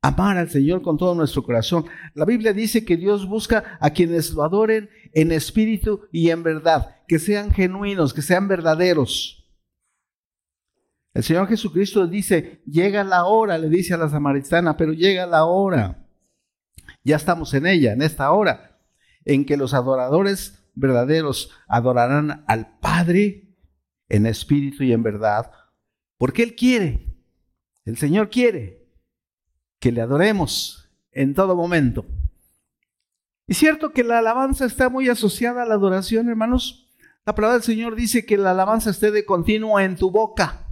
amar 0.00 0.36
al 0.38 0.48
Señor 0.48 0.82
con 0.82 0.96
todo 0.96 1.14
nuestro 1.14 1.42
corazón. 1.42 1.84
La 2.14 2.24
Biblia 2.24 2.52
dice 2.52 2.84
que 2.84 2.96
Dios 2.96 3.26
busca 3.26 3.78
a 3.80 3.90
quienes 3.90 4.32
lo 4.32 4.42
adoren 4.42 4.88
en 5.12 5.32
espíritu 5.32 6.02
y 6.12 6.30
en 6.30 6.42
verdad, 6.42 6.96
que 7.06 7.18
sean 7.18 7.50
genuinos, 7.52 8.14
que 8.14 8.22
sean 8.22 8.48
verdaderos. 8.48 9.37
El 11.18 11.24
Señor 11.24 11.48
Jesucristo 11.48 12.06
dice, 12.06 12.62
llega 12.64 13.02
la 13.02 13.24
hora, 13.24 13.58
le 13.58 13.68
dice 13.68 13.92
a 13.92 13.96
la 13.96 14.08
samaritana, 14.08 14.76
pero 14.76 14.92
llega 14.92 15.26
la 15.26 15.46
hora. 15.46 16.06
Ya 17.02 17.16
estamos 17.16 17.52
en 17.54 17.66
ella, 17.66 17.92
en 17.92 18.02
esta 18.02 18.30
hora, 18.30 18.78
en 19.24 19.44
que 19.44 19.56
los 19.56 19.74
adoradores 19.74 20.70
verdaderos 20.76 21.50
adorarán 21.66 22.44
al 22.46 22.78
Padre 22.78 23.48
en 24.08 24.26
espíritu 24.26 24.84
y 24.84 24.92
en 24.92 25.02
verdad, 25.02 25.50
porque 26.18 26.44
Él 26.44 26.54
quiere, 26.54 27.16
el 27.84 27.96
Señor 27.96 28.30
quiere 28.30 28.86
que 29.80 29.90
le 29.90 30.02
adoremos 30.02 30.88
en 31.10 31.34
todo 31.34 31.56
momento. 31.56 32.06
Y 33.48 33.54
cierto 33.54 33.90
que 33.90 34.04
la 34.04 34.20
alabanza 34.20 34.66
está 34.66 34.88
muy 34.88 35.08
asociada 35.08 35.64
a 35.64 35.66
la 35.66 35.74
adoración, 35.74 36.28
hermanos. 36.28 36.86
La 37.26 37.34
palabra 37.34 37.54
del 37.54 37.64
Señor 37.64 37.96
dice 37.96 38.24
que 38.24 38.36
la 38.36 38.52
alabanza 38.52 38.90
esté 38.90 39.10
de 39.10 39.24
continuo 39.24 39.80
en 39.80 39.96
tu 39.96 40.12
boca. 40.12 40.67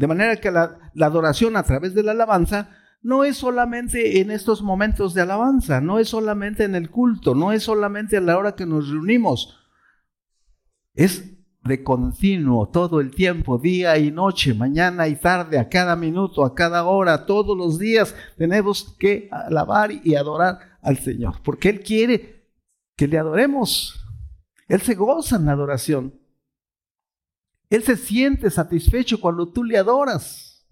De 0.00 0.06
manera 0.06 0.36
que 0.36 0.50
la, 0.50 0.78
adoración 0.98 1.58
a 1.58 1.62
través 1.62 1.94
de 1.94 2.02
la 2.02 2.12
alabanza 2.12 2.70
no 3.02 3.22
es 3.22 3.36
solamente 3.36 4.22
en 4.22 4.30
estos 4.30 4.62
momentos 4.62 5.12
de 5.12 5.20
alabanza, 5.20 5.82
no 5.82 5.98
es 5.98 6.08
solamente 6.08 6.64
en 6.64 6.74
el 6.74 6.88
culto, 6.88 7.34
no 7.34 7.52
es 7.52 7.64
solamente 7.64 8.16
a 8.16 8.22
la 8.22 8.38
hora 8.38 8.54
que 8.54 8.64
nos 8.64 8.88
reunimos. 8.88 9.58
Es 10.94 11.36
de 11.64 11.84
continuo, 11.84 12.70
todo 12.70 13.00
el 13.00 13.10
tiempo, 13.10 13.58
día 13.58 13.98
y 13.98 14.10
noche, 14.10 14.54
mañana 14.54 15.06
y 15.06 15.16
tarde, 15.16 15.58
a 15.58 15.68
cada 15.68 15.96
minuto, 15.96 16.46
a 16.46 16.54
cada 16.54 16.84
hora, 16.84 17.26
todos 17.26 17.54
los 17.54 17.78
días, 17.78 18.14
tenemos 18.38 18.96
que 18.98 19.28
alabar 19.30 19.92
y 19.92 20.14
adorar 20.14 20.78
al 20.80 20.96
Señor, 20.96 21.42
porque 21.44 21.68
Él 21.68 21.80
quiere 21.80 22.48
que 22.96 23.06
le 23.06 23.18
adoremos. 23.18 24.02
Él 24.66 24.80
se 24.80 24.94
goza 24.94 25.36
en 25.36 25.44
la 25.44 25.52
adoración. 25.52 26.19
Él 27.70 27.84
se 27.84 27.96
siente 27.96 28.50
satisfecho 28.50 29.20
cuando 29.20 29.50
tú 29.50 29.62
le 29.62 29.78
adoras. 29.78 30.66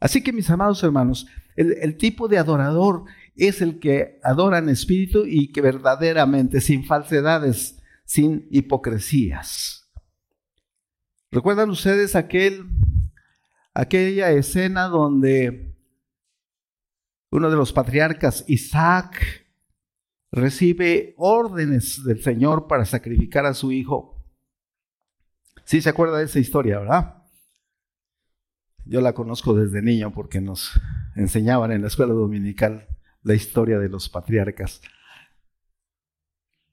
Así 0.00 0.22
que 0.22 0.32
mis 0.32 0.50
amados 0.50 0.82
hermanos, 0.82 1.26
el, 1.54 1.96
tipo 1.96 2.28
de 2.28 2.36
adorador 2.36 3.04
es 3.34 3.62
el 3.62 3.78
que 3.78 4.20
adora 4.22 4.58
en 4.58 4.68
espíritu 4.68 5.24
y 5.24 5.52
que 5.52 5.62
verdaderamente, 5.62 6.60
sin 6.60 6.84
falsedades, 6.84 7.80
sin 8.04 8.46
hipocresías. 8.50 9.88
¿Recuerdan 11.30 11.70
ustedes 11.70 12.14
aquel, 12.14 12.66
aquella 13.72 14.30
escena 14.32 14.88
donde 14.88 15.74
uno 17.30 17.48
de 17.48 17.56
los 17.56 17.72
patriarcas, 17.72 18.44
Isaac, 18.48 19.46
recibe 20.30 21.14
órdenes 21.16 22.04
del 22.04 22.22
Señor 22.22 22.66
para 22.66 22.84
sacrificar 22.84 23.46
a 23.46 23.54
su 23.54 23.72
hijo? 23.72 24.15
Sí 25.66 25.82
se 25.82 25.88
acuerda 25.88 26.18
de 26.18 26.24
esa 26.24 26.38
historia, 26.38 26.78
¿verdad? 26.78 27.24
Yo 28.84 29.00
la 29.00 29.14
conozco 29.14 29.52
desde 29.52 29.82
niño 29.82 30.12
porque 30.12 30.40
nos 30.40 30.80
enseñaban 31.16 31.72
en 31.72 31.82
la 31.82 31.88
escuela 31.88 32.14
dominical 32.14 32.86
la 33.24 33.34
historia 33.34 33.80
de 33.80 33.88
los 33.88 34.08
patriarcas. 34.08 34.80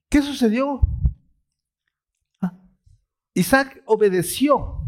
¿Qué 0.10 0.22
sucedió? 0.22 0.80
Isaac 3.34 3.82
obedeció. 3.88 4.86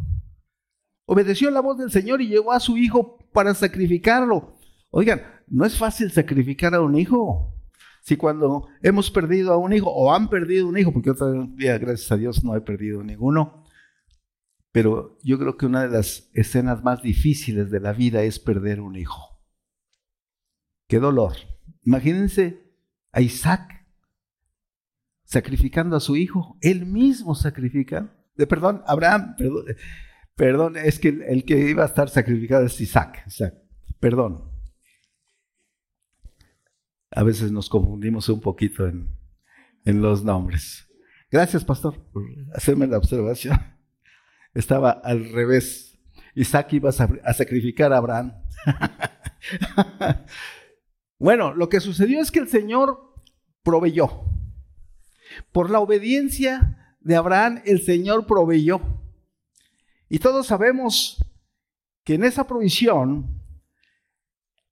Obedeció 1.08 1.50
la 1.50 1.62
voz 1.62 1.80
del 1.80 1.90
Señor 1.90 2.22
y 2.22 2.28
llevó 2.28 2.52
a 2.52 2.60
su 2.60 2.78
hijo 2.78 3.18
para 3.34 3.56
sacrificarlo. 3.56 4.56
Oigan, 4.92 5.24
no 5.48 5.66
es 5.66 5.80
fácil 5.80 6.12
sacrificar 6.12 6.76
a 6.76 6.82
un 6.82 6.96
hijo. 6.96 7.56
Si 8.02 8.18
cuando 8.18 8.68
hemos 8.84 9.10
perdido 9.10 9.52
a 9.52 9.58
un 9.58 9.74
hijo 9.74 9.90
o 9.90 10.14
han 10.14 10.30
perdido 10.30 10.68
un 10.68 10.78
hijo, 10.78 10.94
porque 10.94 11.08
yo 11.08 11.16
todavía, 11.16 11.80
gracias 11.80 12.12
a 12.12 12.18
Dios, 12.18 12.44
no 12.44 12.56
he 12.56 12.62
perdido 12.62 13.04
ninguno, 13.04 13.65
pero 14.76 15.18
yo 15.24 15.40
creo 15.40 15.56
que 15.56 15.66
una 15.66 15.84
de 15.84 15.88
las 15.88 16.30
escenas 16.34 16.84
más 16.84 17.02
difíciles 17.02 17.72
de 17.72 17.80
la 17.80 17.94
vida 17.94 18.24
es 18.24 18.40
perder 18.40 18.82
un 18.82 18.98
hijo. 18.98 19.42
Qué 20.90 21.00
dolor. 21.00 21.32
Imagínense 21.84 22.74
a 23.14 23.22
Isaac 23.22 23.88
sacrificando 25.24 25.96
a 25.96 26.02
su 26.02 26.18
hijo, 26.18 26.58
él 26.60 26.86
mismo 26.86 27.36
sacrifica 27.36 28.14
perdón, 28.50 28.84
Abraham, 28.86 29.38
perdón, 30.36 30.76
es 30.76 31.00
que 31.00 31.08
el, 31.26 31.46
que 31.46 31.70
iba 31.70 31.84
a 31.84 31.88
estar 31.88 32.10
sacrificado 32.10 32.66
es 32.66 32.82
Isaac, 32.82 33.24
perdón. 34.02 34.52
A 37.12 37.24
veces 37.24 37.50
nos 37.50 37.70
confundimos 37.70 38.28
un 38.28 38.42
poquito 38.42 38.86
en, 38.86 39.08
en 39.86 40.02
los 40.02 40.26
nombres. 40.26 40.86
Gracias, 41.32 41.64
pastor, 41.64 41.98
por 42.12 42.24
hacerme 42.54 42.88
la 42.88 42.98
observación. 42.98 43.75
Estaba 44.56 44.90
al 44.92 45.32
revés. 45.32 46.00
Isaac 46.34 46.74
iba 46.74 46.90
a 46.90 47.34
sacrificar 47.34 47.94
a 47.94 47.98
Abraham. 47.98 48.34
bueno, 51.20 51.54
lo 51.54 51.70
que 51.70 51.80
sucedió 51.80 52.22
es 52.22 52.32
que 52.32 52.40
el 52.40 52.48
Señor 52.48 53.14
proveyó. 53.62 54.24
Por 55.52 55.70
la 55.70 55.80
obediencia 55.80 56.96
de 57.02 57.16
Abraham 57.16 57.62
el 57.66 57.82
Señor 57.82 58.26
proveyó. 58.26 58.82
Y 60.10 60.20
todos 60.20 60.48
sabemos 60.48 61.18
que 62.04 62.16
en 62.16 62.24
esa 62.24 62.48
provisión 62.48 63.42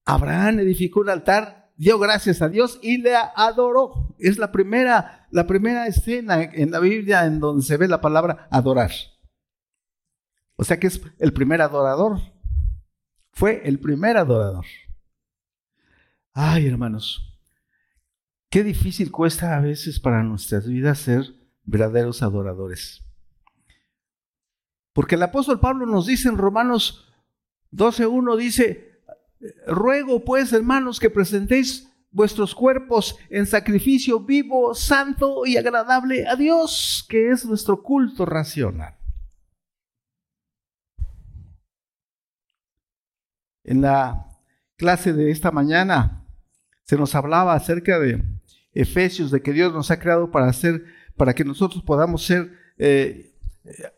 Abraham 0.06 0.60
edificó 0.60 1.02
un 1.02 1.10
altar, 1.10 1.72
dio 1.76 2.00
gracias 2.00 2.42
a 2.42 2.50
Dios 2.50 2.80
y 2.82 2.98
le 2.98 3.16
adoró. 3.16 4.16
Es 4.20 4.38
la 4.38 4.52
primera, 4.52 5.28
la 5.32 5.46
primera 5.46 5.88
escena 5.88 6.42
en 6.42 6.72
la 6.72 6.80
Biblia 6.80 7.26
en 7.26 7.40
donde 7.40 7.66
se 7.66 7.78
ve 7.78 7.88
la 7.88 8.02
palabra 8.02 8.48
adorar. 8.50 8.92
O 10.64 10.66
sea 10.66 10.80
que 10.80 10.88
es 10.88 11.02
el 11.20 11.34
primer 11.34 11.62
adorador. 11.62 12.22
Fue 13.34 13.68
el 13.68 13.82
primer 13.82 14.16
adorador. 14.16 14.64
Ay, 16.32 16.68
hermanos, 16.68 17.38
qué 18.50 18.64
difícil 18.64 19.12
cuesta 19.12 19.58
a 19.58 19.60
veces 19.60 20.00
para 20.00 20.24
nuestras 20.24 20.66
vidas 20.66 21.00
ser 21.00 21.26
verdaderos 21.66 22.24
adoradores. 22.24 23.04
Porque 24.94 25.16
el 25.16 25.24
apóstol 25.24 25.60
Pablo 25.60 25.86
nos 25.86 26.06
dice 26.06 26.30
en 26.30 26.38
Romanos 26.38 27.14
12.1, 27.74 28.38
dice, 28.38 29.02
ruego 29.68 30.24
pues 30.24 30.54
hermanos 30.54 30.98
que 30.98 31.10
presentéis 31.10 31.90
vuestros 32.10 32.56
cuerpos 32.56 33.18
en 33.30 33.48
sacrificio 33.48 34.22
vivo, 34.22 34.74
santo 34.74 35.46
y 35.46 35.58
agradable 35.58 36.26
a 36.26 36.38
Dios, 36.38 37.06
que 37.10 37.32
es 37.32 37.44
nuestro 37.44 37.84
culto 37.84 38.26
racional. 38.26 39.03
En 43.64 43.82
la 43.82 44.28
clase 44.78 45.14
de 45.14 45.32
esta 45.32 45.52
mañana 45.52 46.26
se 46.84 46.98
nos 46.98 47.16
hablaba 47.16 47.54
acerca 47.54 48.00
de 48.00 48.24
Efesios, 48.74 49.32
de 49.32 49.42
que 49.42 49.54
Dios 49.54 49.74
nos 49.74 49.92
ha 49.92 50.00
creado 50.00 50.32
para 50.32 50.48
hacer 50.48 50.84
para 51.16 51.34
que 51.34 51.46
nosotros 51.46 51.84
podamos 51.84 52.26
ser 52.26 52.52
eh, 52.78 53.34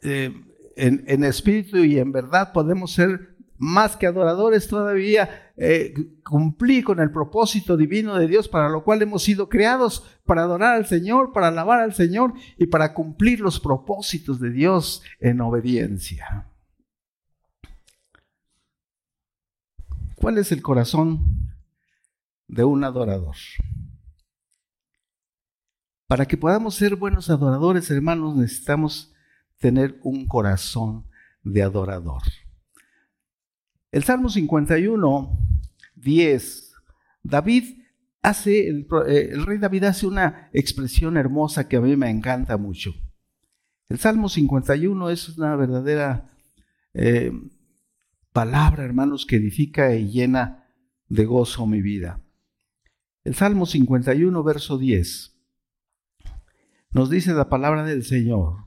eh, 0.02 0.34
en, 0.76 1.24
espíritu 1.24 1.78
y 1.78 1.98
en 1.98 2.12
verdad, 2.12 2.52
podemos 2.52 2.92
ser 2.92 3.36
más 3.58 3.96
que 3.96 4.06
adoradores 4.06 4.68
todavía, 4.68 5.54
eh, 5.56 5.94
cumplir 6.26 6.84
con 6.84 7.00
el 7.00 7.10
propósito 7.12 7.78
divino 7.78 8.16
de 8.16 8.28
Dios 8.28 8.50
para 8.50 8.68
lo 8.68 8.84
cual 8.84 9.02
hemos 9.02 9.24
sido 9.24 9.48
creados, 9.48 10.20
para 10.26 10.44
adorar 10.44 10.76
al 10.76 10.86
Señor, 10.86 11.32
para 11.32 11.48
alabar 11.48 11.80
al 11.80 11.94
Señor 11.94 12.34
y 12.58 12.66
para 12.66 12.94
cumplir 12.94 13.40
los 13.40 13.62
propósitos 13.62 14.42
de 14.42 14.50
Dios 14.50 15.02
en 15.22 15.40
obediencia. 15.40 16.48
¿Cuál 20.16 20.38
es 20.38 20.52
el 20.52 20.62
corazón 20.62 21.54
de 22.48 22.64
un 22.64 22.84
adorador? 22.84 23.36
Para 26.08 26.26
que 26.26 26.38
podamos 26.38 26.76
ser 26.76 26.96
buenos 26.96 27.30
adoradores, 27.30 27.90
hermanos, 27.92 28.36
necesitamos 28.36 29.14
tener 29.58 30.00
un 30.04 30.28
corazón 30.28 31.06
de 31.44 31.64
adorador. 31.64 32.22
El 33.92 34.04
Salmo 34.04 34.30
51, 34.30 35.40
10, 35.96 36.74
David 37.24 37.82
hace, 38.22 38.68
el, 38.68 38.88
eh, 39.08 39.30
el, 39.32 39.46
rey 39.46 39.58
David 39.58 39.86
hace 39.86 40.08
una 40.08 40.50
expresión 40.54 41.18
hermosa 41.18 41.68
que 41.68 41.78
a 41.78 41.82
mí 41.82 41.96
me 41.96 42.10
encanta 42.10 42.58
mucho. 42.58 42.92
El 43.90 44.00
Salmo 44.00 44.30
51 44.30 45.10
es 45.10 45.38
una 45.38 45.56
verdadera 45.56 46.32
eh, 46.94 47.32
palabra, 48.36 48.84
hermanos, 48.84 49.26
que 49.26 49.38
edifica 49.38 49.96
y 49.96 50.12
llena 50.12 50.70
de 51.08 51.24
gozo 51.24 51.66
mi 51.66 51.82
vida. 51.82 52.22
El 53.24 53.34
Salmo 53.34 53.66
51, 53.66 54.44
verso 54.44 54.78
10 54.78 55.32
nos 56.92 57.10
dice 57.10 57.34
la 57.34 57.48
palabra 57.48 57.86
del 57.86 58.04
Señor. 58.04 58.66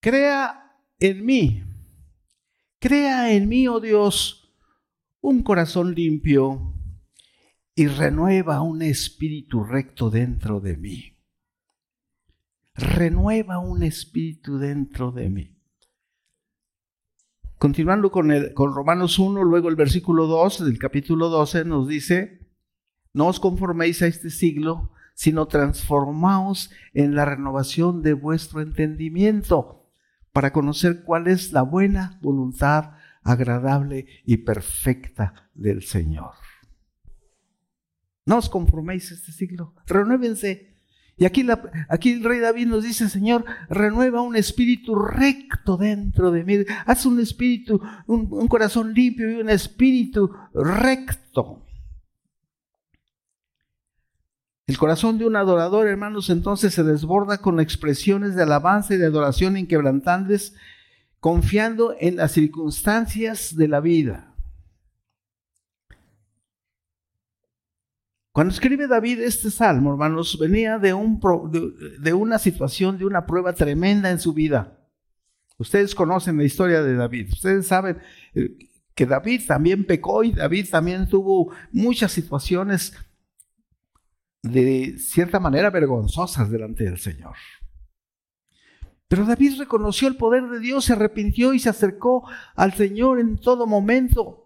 Crea 0.00 0.76
en 0.98 1.24
mí, 1.24 1.64
Crea 2.78 3.32
en 3.32 3.48
mí, 3.48 3.66
oh 3.68 3.80
Dios, 3.80 4.54
un 5.22 5.42
corazón 5.42 5.94
limpio 5.94 6.74
y 7.74 7.86
renueva 7.86 8.60
un 8.60 8.82
espíritu 8.82 9.64
recto 9.64 10.10
dentro 10.10 10.60
de 10.60 10.76
mí. 10.76 11.18
Renueva 12.74 13.58
un 13.58 13.82
espíritu 13.82 14.58
dentro 14.58 15.12
de 15.12 15.30
mí. 15.30 15.59
Continuando 17.60 18.10
con, 18.10 18.30
Romanos 18.72 19.18
1, 19.18 19.44
luego 19.44 19.68
el 19.68 19.76
versículo 19.76 20.26
2 20.26 20.64
del 20.64 20.78
capítulo 20.78 21.28
12 21.28 21.66
nos 21.66 21.86
dice, 21.86 22.48
no 23.12 23.26
os 23.26 23.38
conforméis 23.38 24.00
a 24.00 24.06
este 24.06 24.30
siglo, 24.30 24.92
sino 25.12 25.46
transformaos 25.46 26.70
en 26.94 27.14
la 27.14 27.26
renovación 27.26 28.00
de 28.00 28.14
vuestro 28.14 28.62
entendimiento 28.62 29.92
para 30.32 30.54
conocer 30.54 31.02
cuál 31.04 31.26
es 31.26 31.52
la 31.52 31.60
buena 31.60 32.18
voluntad 32.22 32.92
agradable 33.22 34.06
y 34.24 34.38
perfecta 34.38 35.50
del 35.52 35.82
Señor. 35.82 36.32
No 38.24 38.38
os 38.38 38.48
conforméis 38.48 39.12
a 39.12 39.14
este 39.16 39.32
siglo, 39.32 39.74
renuévense. 39.86 40.79
Y 41.20 41.26
aquí, 41.26 41.46
aquí 41.90 42.12
el 42.12 42.24
rey 42.24 42.40
David 42.40 42.66
nos 42.66 42.82
dice, 42.82 43.10
Señor, 43.10 43.44
renueva 43.68 44.22
un 44.22 44.36
espíritu 44.36 44.94
recto 44.94 45.76
dentro 45.76 46.30
de 46.30 46.44
mí. 46.44 46.64
Haz 46.86 47.04
un 47.04 47.20
espíritu, 47.20 47.78
un 48.06 48.48
corazón 48.48 48.94
limpio 48.94 49.30
y 49.30 49.34
un 49.34 49.50
espíritu 49.50 50.30
recto. 50.54 51.62
El 54.66 54.78
corazón 54.78 55.18
de 55.18 55.26
un 55.26 55.36
adorador, 55.36 55.88
hermanos, 55.88 56.30
entonces 56.30 56.72
se 56.72 56.84
desborda 56.84 57.36
con 57.36 57.60
expresiones 57.60 58.34
de 58.34 58.44
alabanza 58.44 58.94
y 58.94 58.96
de 58.96 59.04
adoración 59.04 59.58
inquebrantables, 59.58 60.54
confiando 61.18 61.94
en 62.00 62.16
las 62.16 62.32
circunstancias 62.32 63.54
de 63.54 63.68
la 63.68 63.80
vida. 63.80 64.29
Cuando 68.32 68.54
escribe 68.54 68.86
David 68.86 69.20
este 69.20 69.50
salmo, 69.50 69.90
hermanos, 69.90 70.38
venía 70.38 70.78
de, 70.78 70.94
de, 71.98 72.14
una 72.14 72.38
situación, 72.38 72.96
de 72.96 73.04
una 73.04 73.26
prueba 73.26 73.52
tremenda 73.52 74.10
en 74.10 74.20
su 74.20 74.32
vida. 74.32 74.78
Ustedes 75.58 75.94
conocen 75.94 76.38
la 76.38 76.44
historia 76.44 76.82
de 76.82 76.94
David. 76.94 77.32
Ustedes 77.32 77.66
saben 77.66 77.98
eh, 78.34 78.56
que 78.94 79.04
David 79.04 79.42
también 79.46 79.84
pecó 79.84 80.22
y 80.22 80.32
David 80.32 80.68
también 80.70 81.08
tuvo 81.08 81.52
muchas 81.72 82.12
situaciones 82.12 82.96
de 84.42 84.96
cierta 84.98 85.40
manera 85.40 85.70
vergonzosas 85.70 86.50
delante 86.50 86.84
del 86.84 86.98
Señor. 86.98 87.34
Pero 89.08 89.26
David 89.26 89.58
reconoció 89.58 90.06
el 90.06 90.16
poder 90.16 90.48
de 90.48 90.60
Dios, 90.60 90.84
se 90.84 90.92
arrepintió 90.92 91.52
y 91.52 91.58
se 91.58 91.68
acercó 91.68 92.28
al 92.54 92.74
Señor 92.74 93.18
en 93.18 93.38
todo 93.38 93.66
momento. 93.66 94.39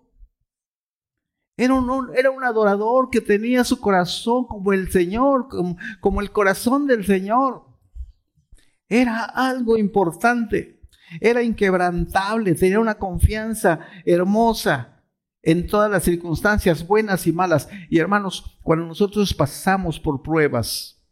Era 1.56 1.74
un, 1.74 2.10
era 2.16 2.30
un 2.30 2.42
adorador 2.42 3.10
que 3.10 3.20
tenía 3.20 3.62
su 3.62 3.80
corazón 3.80 4.46
como 4.46 4.72
el 4.72 4.90
Señor, 4.90 5.48
como, 5.48 5.76
como 6.00 6.20
el 6.20 6.32
corazón 6.32 6.86
del 6.86 7.04
Señor. 7.06 7.64
Era 8.88 9.24
algo 9.24 9.76
importante, 9.78 10.80
era 11.20 11.42
inquebrantable, 11.42 12.54
tenía 12.54 12.80
una 12.80 12.96
confianza 12.96 13.80
hermosa 14.04 15.02
en 15.42 15.66
todas 15.66 15.90
las 15.90 16.02
circunstancias 16.02 16.86
buenas 16.86 17.26
y 17.26 17.32
malas. 17.32 17.68
Y 17.88 17.98
hermanos, 17.98 18.58
cuando 18.62 18.86
nosotros 18.86 19.32
pasamos 19.32 20.00
por 20.00 20.22
pruebas, 20.22 21.02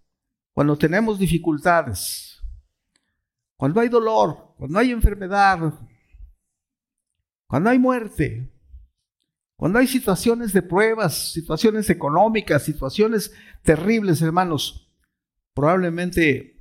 cuando 0.53 0.77
tenemos 0.77 1.19
dificultades, 1.19 2.43
cuando 3.57 3.81
hay 3.81 3.89
dolor, 3.89 4.55
cuando 4.59 4.79
hay 4.79 4.91
enfermedad, 4.91 5.73
cuando 7.47 7.71
hay 7.71 7.79
muerte, 7.79 8.52
cuando 9.63 9.79
hay 9.79 9.87
situaciones 9.87 10.53
de 10.53 10.61
pruebas, 10.61 11.31
situaciones 11.31 11.89
económicas, 11.89 12.65
situaciones 12.65 13.33
terribles, 13.63 14.21
hermanos, 14.21 14.93
probablemente 15.55 16.61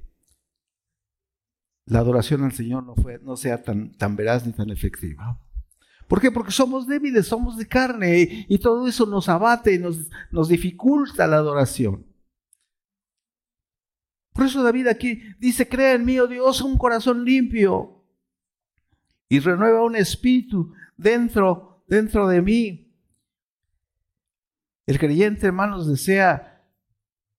la 1.87 1.97
adoración 1.97 2.43
al 2.43 2.51
Señor 2.51 2.83
no, 3.23 3.35
sea 3.37 3.63
tan, 3.63 3.93
tan 3.93 4.15
veraz 4.15 4.45
ni 4.45 4.53
tan 4.53 4.69
efectiva. 4.69 5.41
¿Por 6.07 6.21
qué? 6.21 6.29
Porque 6.29 6.51
somos 6.51 6.85
débiles, 6.85 7.25
somos 7.25 7.57
de 7.57 7.67
carne 7.67 8.45
y, 8.47 8.59
todo 8.59 8.87
eso 8.87 9.07
nos 9.07 9.27
abate 9.29 9.73
y 9.73 9.79
nos, 9.79 10.07
nos 10.29 10.47
dificulta 10.47 11.25
la 11.25 11.37
adoración. 11.37 12.05
Por 14.31 14.45
eso 14.45 14.61
David 14.61 14.85
aquí 14.85 15.23
dice, 15.39 15.67
crea 15.67 15.93
en 15.93 16.05
mí, 16.05 16.19
oh 16.19 16.27
Dios, 16.27 16.61
un 16.61 16.77
corazón 16.77 17.25
limpio 17.25 18.05
y 19.27 19.39
renueva 19.39 19.83
un 19.83 19.95
espíritu 19.95 20.71
dentro, 20.97 21.83
dentro 21.87 22.27
de 22.27 22.43
mí. 22.43 22.87
El 24.85 24.99
creyente, 24.99 25.47
hermanos, 25.47 25.87
desea 25.87 26.63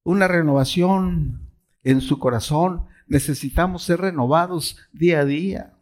una 0.05 0.29
renovación 0.29 1.51
en 1.83 2.01
su 2.01 2.19
corazón. 2.19 2.87
Necesitamos 3.07 3.83
ser 3.83 4.01
renovados 4.01 4.79
día 4.93 5.21
a 5.21 5.25
día. 5.25 5.75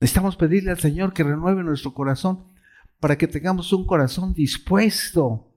Necesitamos 0.00 0.36
pedirle 0.36 0.72
al 0.72 0.80
Señor 0.80 1.12
que 1.12 1.22
renueve 1.22 1.62
nuestro 1.62 1.94
corazón 1.94 2.44
para 2.98 3.16
que 3.16 3.28
tengamos 3.28 3.72
un 3.72 3.86
corazón 3.86 4.34
dispuesto, 4.34 5.48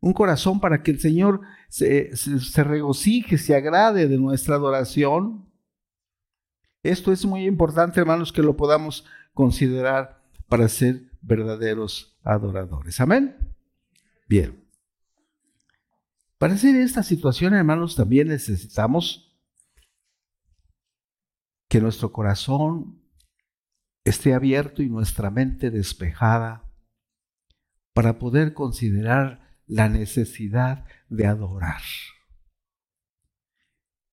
un 0.00 0.12
corazón 0.12 0.60
para 0.60 0.82
que 0.82 0.92
el 0.92 1.00
Señor 1.00 1.40
se, 1.68 2.10
regocije, 2.56 3.38
se 3.38 3.54
agrade 3.54 4.08
de 4.08 4.18
nuestra 4.18 4.56
adoración. 4.56 5.48
Esto 6.82 7.12
es 7.12 7.24
muy 7.24 7.44
importante, 7.46 8.00
hermanos, 8.00 8.32
que 8.32 8.42
lo 8.42 8.56
podamos 8.56 9.04
considerar 9.34 10.22
para 10.48 10.68
ser 10.68 11.02
verdaderos 11.20 12.16
adoradores. 12.22 13.00
Amén. 13.00 13.47
Bien. 14.28 14.62
Para 16.36 16.54
hacer 16.54 16.76
esta 16.76 17.02
situación, 17.02 17.54
hermanos, 17.54 17.96
también 17.96 18.28
necesitamos 18.28 19.36
que 21.68 21.80
nuestro 21.80 22.12
corazón 22.12 23.02
esté 24.04 24.34
abierto 24.34 24.82
y 24.82 24.88
nuestra 24.88 25.30
mente 25.30 25.70
despejada 25.70 26.70
para 27.92 28.18
poder 28.18 28.54
considerar 28.54 29.58
la 29.66 29.88
necesidad 29.88 30.84
de 31.08 31.26
adorar. 31.26 31.82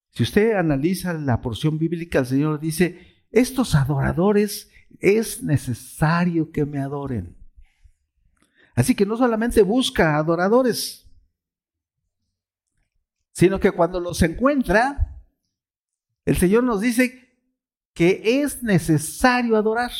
Si 0.09 0.23
usted 0.23 0.53
analiza 0.53 1.13
la 1.13 1.41
porción 1.41 1.77
bíblica, 1.77 2.19
el 2.19 2.25
Señor 2.25 2.59
dice, 2.59 3.25
estos 3.31 3.75
adoradores 3.75 4.71
es 4.99 5.43
necesario 5.43 6.51
que 6.51 6.65
me 6.65 6.79
adoren. 6.79 7.44
Así 8.75 8.93
que 8.93 9.05
no 9.05 9.15
solamente 9.15 9.61
busca 9.63 10.17
adoradores, 10.17 11.09
sino 13.31 13.59
que 13.59 13.71
cuando 13.71 13.99
los 13.99 14.21
encuentra, 14.21 15.21
el 16.25 16.37
Señor 16.37 16.63
nos 16.63 16.81
dice 16.81 17.25
que 17.93 18.41
es 18.41 18.61
necesario 18.61 19.55
adorar. 19.55 19.91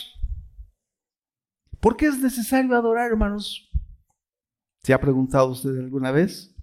¿Por 1.80 1.96
qué 1.96 2.08
es 2.08 2.20
necesario 2.20 2.76
adorar, 2.76 3.12
hermanos? 3.12 3.70
¿Se 4.84 4.94
ha 4.94 5.00
preguntado 5.00 5.48
usted 5.48 5.78
alguna 5.80 6.12
vez? 6.12 6.54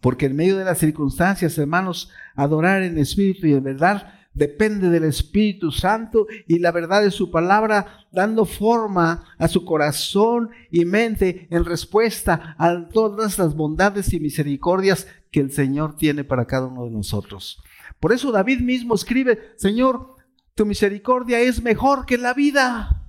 Porque 0.00 0.26
en 0.26 0.36
medio 0.36 0.56
de 0.58 0.64
las 0.64 0.78
circunstancias, 0.78 1.56
hermanos, 1.56 2.10
adorar 2.34 2.82
en 2.82 2.98
espíritu 2.98 3.46
y 3.46 3.54
en 3.54 3.62
verdad 3.62 4.23
depende 4.34 4.90
del 4.90 5.04
Espíritu 5.04 5.70
Santo 5.70 6.26
y 6.46 6.58
la 6.58 6.72
verdad 6.72 7.02
de 7.02 7.10
su 7.10 7.30
palabra, 7.30 8.06
dando 8.12 8.44
forma 8.44 9.24
a 9.38 9.48
su 9.48 9.64
corazón 9.64 10.50
y 10.70 10.84
mente 10.84 11.46
en 11.50 11.64
respuesta 11.64 12.54
a 12.58 12.88
todas 12.88 13.38
las 13.38 13.54
bondades 13.54 14.12
y 14.12 14.20
misericordias 14.20 15.06
que 15.30 15.40
el 15.40 15.52
Señor 15.52 15.96
tiene 15.96 16.24
para 16.24 16.46
cada 16.46 16.66
uno 16.66 16.84
de 16.84 16.90
nosotros. 16.90 17.62
Por 18.00 18.12
eso 18.12 18.32
David 18.32 18.60
mismo 18.60 18.94
escribe, 18.94 19.54
Señor, 19.56 20.16
tu 20.54 20.66
misericordia 20.66 21.40
es 21.40 21.62
mejor 21.62 22.06
que 22.06 22.18
la 22.18 22.34
vida. 22.34 23.00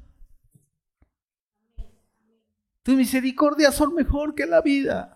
Tu 2.83 2.93
misericordia 2.93 3.71
son 3.71 3.95
mejor 3.95 4.35
que 4.35 4.45
la 4.45 4.61
vida. 4.61 5.14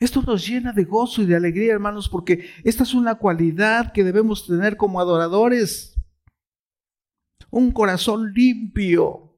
Esto 0.00 0.22
nos 0.22 0.46
llena 0.46 0.72
de 0.72 0.84
gozo 0.84 1.22
y 1.22 1.26
de 1.26 1.36
alegría, 1.36 1.72
hermanos, 1.72 2.08
porque 2.08 2.48
esta 2.64 2.82
es 2.82 2.94
una 2.94 3.14
cualidad 3.14 3.92
que 3.92 4.02
debemos 4.02 4.46
tener 4.46 4.76
como 4.76 5.00
adoradores. 5.00 5.94
Un 7.50 7.70
corazón 7.70 8.32
limpio. 8.32 9.36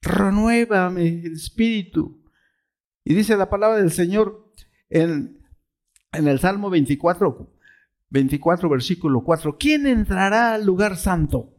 Renuévame 0.00 1.06
el 1.06 1.34
espíritu. 1.34 2.20
Y 3.04 3.14
dice 3.14 3.36
la 3.36 3.48
palabra 3.48 3.76
del 3.78 3.92
Señor 3.92 4.52
en 4.88 5.44
en 6.14 6.28
el 6.28 6.38
Salmo 6.38 6.70
24, 6.70 7.50
24, 8.10 8.68
versículo 8.68 9.22
4, 9.22 9.56
¿quién 9.58 9.86
entrará 9.86 10.54
al 10.54 10.64
lugar 10.64 10.96
santo? 10.96 11.50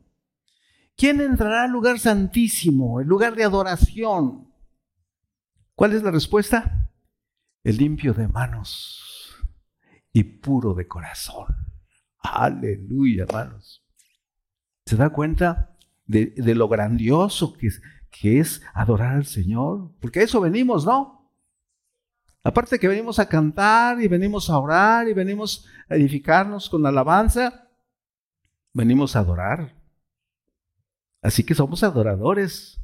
¿Quién 0.96 1.20
entrará 1.20 1.64
al 1.64 1.72
lugar 1.72 2.00
santísimo, 2.00 3.02
el 3.02 3.08
lugar 3.08 3.36
de 3.36 3.44
adoración? 3.44 4.48
¿Cuál 5.76 5.94
es 5.94 6.04
la 6.04 6.12
respuesta? 6.12 6.85
El 7.66 7.78
limpio 7.78 8.14
de 8.14 8.28
manos 8.28 9.36
y 10.14 10.24
puro 10.24 10.76
de 10.76 10.88
corazón. 10.88 11.48
Aleluya, 12.20 13.24
hermanos. 13.24 13.84
¿Se 14.86 14.96
da 14.96 15.10
cuenta 15.10 15.76
de, 16.06 16.36
lo 16.54 16.68
grandioso 16.68 17.54
que 17.54 17.66
es, 17.66 17.82
que 18.12 18.40
es 18.40 18.62
adorar 18.76 19.16
al 19.16 19.26
Señor? 19.26 19.96
Porque 20.00 20.20
a 20.20 20.24
eso 20.24 20.40
venimos, 20.40 20.86
¿no? 20.86 21.34
Aparte 22.44 22.78
que 22.78 22.88
venimos 22.88 23.18
a 23.18 23.28
cantar 23.28 24.00
y 24.00 24.08
venimos 24.08 24.52
a 24.52 24.60
orar 24.60 25.10
y 25.10 25.14
venimos 25.14 25.66
a 25.90 25.96
edificarnos 25.96 26.70
con 26.70 26.86
alabanza, 26.86 27.68
venimos 28.74 29.16
a 29.16 29.22
adorar. 29.22 29.74
Así 31.20 31.44
que 31.44 31.56
somos 31.56 31.82
adoradores. 31.82 32.80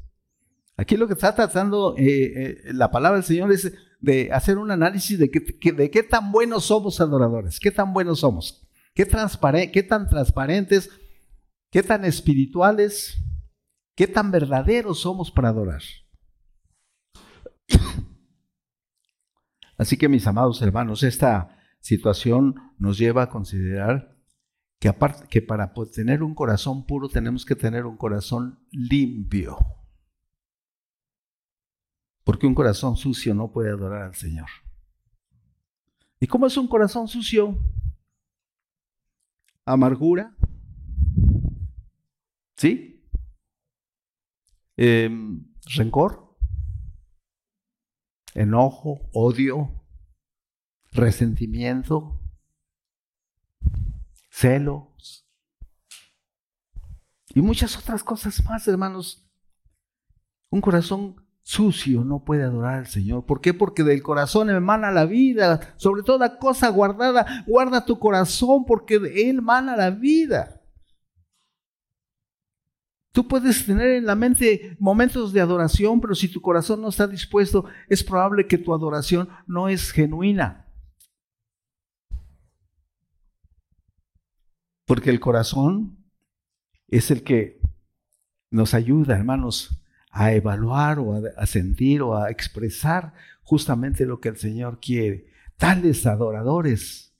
Aquí 0.76 0.96
lo 0.96 1.06
que 1.06 1.14
está 1.14 1.32
tratando 1.36 1.94
eh, 1.96 2.02
eh, 2.04 2.72
la 2.72 2.90
palabra 2.90 3.18
del 3.18 3.24
Señor 3.24 3.52
es 3.52 3.72
de 4.02 4.32
hacer 4.32 4.58
un 4.58 4.70
análisis 4.70 5.18
de, 5.18 5.30
qué 5.30 6.02
tan 6.02 6.32
buenos 6.32 6.64
somos 6.64 7.00
adoradores, 7.00 7.58
qué 7.60 7.70
tan 7.70 7.94
buenos 7.94 8.20
somos, 8.20 8.68
qué, 8.94 9.06
qué 9.72 9.82
tan 9.84 10.08
transparentes, 10.08 10.90
qué 11.70 11.82
tan 11.84 12.04
espirituales, 12.04 13.16
qué 13.94 14.08
tan 14.08 14.32
verdaderos 14.32 15.00
somos 15.00 15.30
para 15.30 15.50
adorar. 15.50 15.82
Así 19.78 19.96
que 19.96 20.08
mis 20.08 20.26
amados 20.26 20.60
hermanos, 20.62 21.04
esta 21.04 21.56
situación 21.80 22.56
nos 22.78 22.98
lleva 22.98 23.22
a 23.22 23.30
considerar 23.30 24.16
que, 24.80 24.88
aparte, 24.88 25.28
que 25.28 25.42
para 25.42 25.72
tener 25.94 26.24
un 26.24 26.34
corazón 26.34 26.86
puro 26.86 27.08
tenemos 27.08 27.44
que 27.44 27.54
tener 27.54 27.86
un 27.86 27.96
corazón 27.96 28.58
limpio. 28.72 29.58
Porque 32.24 32.46
un 32.46 32.54
corazón 32.54 32.96
sucio 32.96 33.34
no 33.34 33.50
puede 33.50 33.70
adorar 33.70 34.02
al 34.02 34.14
Señor. 34.14 34.48
¿Y 36.20 36.26
cómo 36.26 36.46
es 36.46 36.56
un 36.56 36.68
corazón 36.68 37.08
sucio? 37.08 37.58
Amargura. 39.64 40.36
¿Sí? 42.56 43.04
Em, 44.76 45.44
rencor. 45.76 46.36
Enojo, 48.34 49.10
odio, 49.12 49.84
resentimiento, 50.92 52.18
celos 54.30 55.26
y 57.34 57.40
muchas 57.40 57.76
otras 57.76 58.04
cosas 58.04 58.44
más, 58.44 58.66
hermanos. 58.68 59.26
Un 60.50 60.60
corazón 60.60 61.21
sucio 61.42 62.04
no 62.04 62.24
puede 62.24 62.44
adorar 62.44 62.78
al 62.78 62.86
Señor. 62.86 63.26
¿Por 63.26 63.40
qué? 63.40 63.52
Porque 63.52 63.82
del 63.82 64.02
corazón 64.02 64.50
emana 64.50 64.90
la 64.90 65.04
vida. 65.04 65.74
Sobre 65.76 66.02
toda 66.02 66.38
cosa 66.38 66.68
guardada, 66.68 67.44
guarda 67.46 67.84
tu 67.84 67.98
corazón 67.98 68.64
porque 68.64 68.98
de 68.98 69.30
él 69.30 69.38
emana 69.38 69.76
la 69.76 69.90
vida. 69.90 70.60
Tú 73.12 73.28
puedes 73.28 73.66
tener 73.66 73.90
en 73.90 74.06
la 74.06 74.14
mente 74.14 74.74
momentos 74.78 75.34
de 75.34 75.40
adoración, 75.42 76.00
pero 76.00 76.14
si 76.14 76.28
tu 76.28 76.40
corazón 76.40 76.80
no 76.80 76.88
está 76.88 77.06
dispuesto, 77.06 77.66
es 77.88 78.02
probable 78.02 78.46
que 78.46 78.56
tu 78.56 78.72
adoración 78.72 79.28
no 79.46 79.68
es 79.68 79.90
genuina. 79.90 80.66
Porque 84.86 85.10
el 85.10 85.20
corazón 85.20 85.98
es 86.88 87.10
el 87.10 87.22
que 87.22 87.60
nos 88.50 88.72
ayuda, 88.72 89.14
hermanos, 89.14 89.81
a 90.12 90.34
evaluar 90.34 90.98
o 90.98 91.22
a, 91.36 91.46
sentir 91.46 92.02
o 92.02 92.14
a 92.14 92.30
expresar 92.30 93.14
justamente 93.42 94.04
lo 94.04 94.20
que 94.20 94.28
el 94.28 94.36
Señor 94.36 94.78
quiere. 94.78 95.26
Tales 95.56 96.06
adoradores 96.06 97.14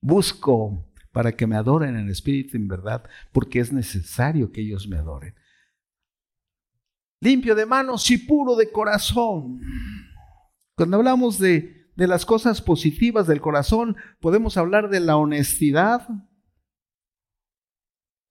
busco 0.00 0.90
para 1.12 1.36
que 1.36 1.46
me 1.46 1.56
adoren 1.56 1.96
en 1.96 2.08
espíritu 2.08 2.56
y 2.56 2.60
en 2.60 2.68
verdad, 2.68 3.08
porque 3.32 3.60
es 3.60 3.70
necesario 3.72 4.50
que 4.50 4.62
ellos 4.62 4.88
me 4.88 4.96
adoren. 4.96 5.34
Limpio 7.20 7.54
de 7.54 7.66
manos 7.66 8.10
y 8.10 8.16
puro 8.16 8.56
de 8.56 8.70
corazón. 8.72 9.60
Cuando 10.74 10.96
hablamos 10.96 11.38
de, 11.38 11.90
de 11.96 12.06
las 12.06 12.24
cosas 12.24 12.62
positivas 12.62 13.26
del 13.26 13.40
corazón, 13.40 13.96
podemos 14.20 14.56
hablar 14.56 14.88
de 14.88 15.00
la 15.00 15.16
honestidad, 15.16 16.08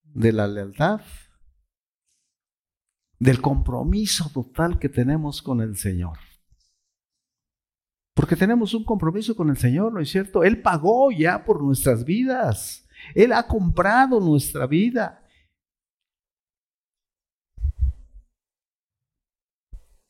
de 0.03 0.31
la 0.31 0.47
lealtad, 0.47 1.01
del 3.19 3.41
compromiso 3.41 4.29
total 4.33 4.79
que 4.79 4.89
tenemos 4.89 5.41
con 5.41 5.61
el 5.61 5.75
Señor. 5.75 6.17
Porque 8.13 8.35
tenemos 8.35 8.73
un 8.73 8.83
compromiso 8.83 9.35
con 9.35 9.49
el 9.49 9.57
Señor, 9.57 9.93
¿no 9.93 9.99
es 9.99 10.09
cierto? 10.09 10.43
Él 10.43 10.61
pagó 10.61 11.11
ya 11.11 11.45
por 11.45 11.61
nuestras 11.61 12.03
vidas. 12.03 12.87
Él 13.13 13.31
ha 13.31 13.45
comprado 13.47 14.19
nuestra 14.19 14.65
vida. 14.65 15.23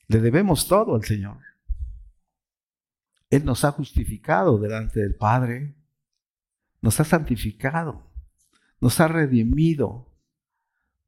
Le 0.08 0.22
debemos 0.22 0.68
todo 0.68 0.96
al 0.96 1.04
Señor. 1.04 1.38
Él 3.30 3.44
nos 3.44 3.66
ha 3.66 3.72
justificado 3.72 4.58
delante 4.58 5.02
del 5.02 5.16
Padre, 5.16 5.76
nos 6.82 7.00
ha 7.02 7.04
santificado, 7.04 8.10
nos 8.80 9.02
ha 9.02 9.10
redimido, 9.10 10.07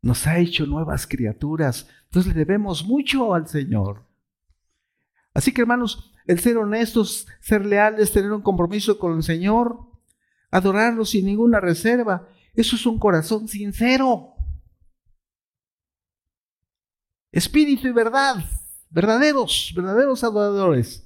nos 0.01 0.27
ha 0.27 0.39
hecho 0.39 0.65
nuevas 0.65 1.07
criaturas. 1.07 1.88
Entonces 2.05 2.33
le 2.33 2.39
debemos 2.39 2.85
mucho 2.85 3.33
al 3.33 3.47
Señor. 3.47 4.05
Así 5.33 5.53
que 5.53 5.62
hermanos, 5.62 6.12
el 6.25 6.39
ser 6.39 6.57
honestos, 6.57 7.27
ser 7.39 7.65
leales, 7.65 8.12
tener 8.12 8.31
un 8.31 8.41
compromiso 8.41 8.97
con 8.97 9.17
el 9.17 9.23
Señor, 9.23 9.79
adorarlo 10.51 11.05
sin 11.05 11.25
ninguna 11.25 11.59
reserva, 11.59 12.27
eso 12.53 12.75
es 12.75 12.85
un 12.85 12.99
corazón 12.99 13.47
sincero. 13.47 14.33
Espíritu 17.31 17.88
y 17.88 17.91
verdad, 17.91 18.43
verdaderos, 18.89 19.71
verdaderos 19.75 20.23
adoradores. 20.23 21.05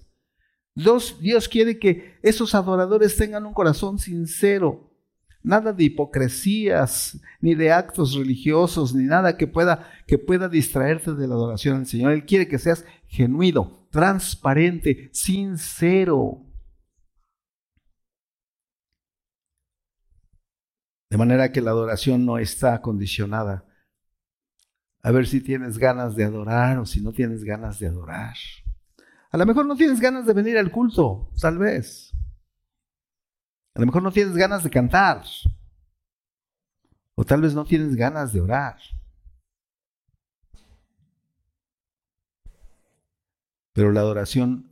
Dios, 0.75 1.19
Dios 1.19 1.47
quiere 1.47 1.77
que 1.77 2.17
esos 2.23 2.55
adoradores 2.55 3.15
tengan 3.15 3.45
un 3.45 3.53
corazón 3.53 3.99
sincero. 3.99 4.92
Nada 5.43 5.73
de 5.73 5.83
hipocresías, 5.83 7.19
ni 7.41 7.53
de 7.53 7.71
actos 7.71 8.15
religiosos, 8.15 8.95
ni 8.95 9.03
nada 9.03 9.37
que 9.37 9.45
pueda, 9.45 9.91
que 10.07 10.17
pueda 10.17 10.47
distraerte 10.47 11.13
de 11.13 11.27
la 11.27 11.35
adoración 11.35 11.77
al 11.77 11.85
Señor. 11.85 12.13
Él 12.13 12.25
quiere 12.25 12.47
que 12.47 12.57
seas 12.57 12.85
genuino, 13.07 13.87
transparente, 13.91 15.09
sincero. 15.11 16.45
De 21.09 21.17
manera 21.17 21.51
que 21.51 21.61
la 21.61 21.71
adoración 21.71 22.25
no 22.25 22.37
está 22.39 22.81
condicionada 22.81 23.65
a 25.03 25.11
ver 25.11 25.27
si 25.27 25.41
tienes 25.41 25.77
ganas 25.77 26.15
de 26.15 26.23
adorar 26.23 26.79
o 26.79 26.85
si 26.85 27.01
no 27.01 27.11
tienes 27.11 27.43
ganas 27.43 27.77
de 27.77 27.87
adorar. 27.87 28.35
A 29.31 29.37
lo 29.37 29.45
mejor 29.45 29.65
no 29.65 29.75
tienes 29.75 29.99
ganas 29.99 30.25
de 30.25 30.33
venir 30.33 30.57
al 30.57 30.71
culto, 30.71 31.29
tal 31.39 31.57
vez. 31.57 32.12
A 33.75 33.79
lo 33.79 33.87
mejor 33.87 34.03
no 34.03 34.11
tienes 34.11 34.35
ganas 34.35 34.63
de 34.63 34.69
cantar. 34.69 35.23
O 37.15 37.23
tal 37.23 37.41
vez 37.41 37.53
no 37.53 37.65
tienes 37.65 37.95
ganas 37.95 38.33
de 38.33 38.41
orar. 38.41 38.77
Pero 43.73 43.91
la 43.91 44.01
adoración 44.01 44.71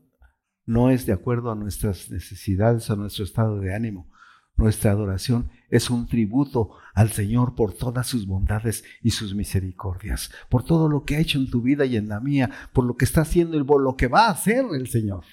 no 0.65 0.91
es 0.91 1.05
de 1.05 1.13
acuerdo 1.13 1.51
a 1.51 1.55
nuestras 1.55 2.09
necesidades, 2.11 2.89
a 2.89 2.95
nuestro 2.95 3.23
estado 3.23 3.59
de 3.59 3.73
ánimo. 3.73 4.11
Nuestra 4.55 4.91
adoración 4.91 5.49
es 5.69 5.89
un 5.89 6.05
tributo 6.05 6.75
al 6.93 7.09
Señor 7.09 7.55
por 7.55 7.73
todas 7.73 8.05
sus 8.05 8.27
bondades 8.27 8.83
y 9.01 9.11
sus 9.11 9.33
misericordias, 9.33 10.31
por 10.49 10.63
todo 10.63 10.87
lo 10.87 11.03
que 11.03 11.15
ha 11.15 11.19
hecho 11.19 11.39
en 11.39 11.49
tu 11.49 11.61
vida 11.61 11.85
y 11.85 11.95
en 11.95 12.09
la 12.09 12.19
mía, 12.19 12.51
por 12.73 12.85
lo 12.85 12.95
que 12.95 13.05
está 13.05 13.21
haciendo 13.21 13.57
y 13.57 13.63
por 13.63 13.81
lo 13.81 13.95
que 13.95 14.07
va 14.07 14.27
a 14.27 14.31
hacer 14.31 14.65
el 14.73 14.87
Señor. 14.87 15.23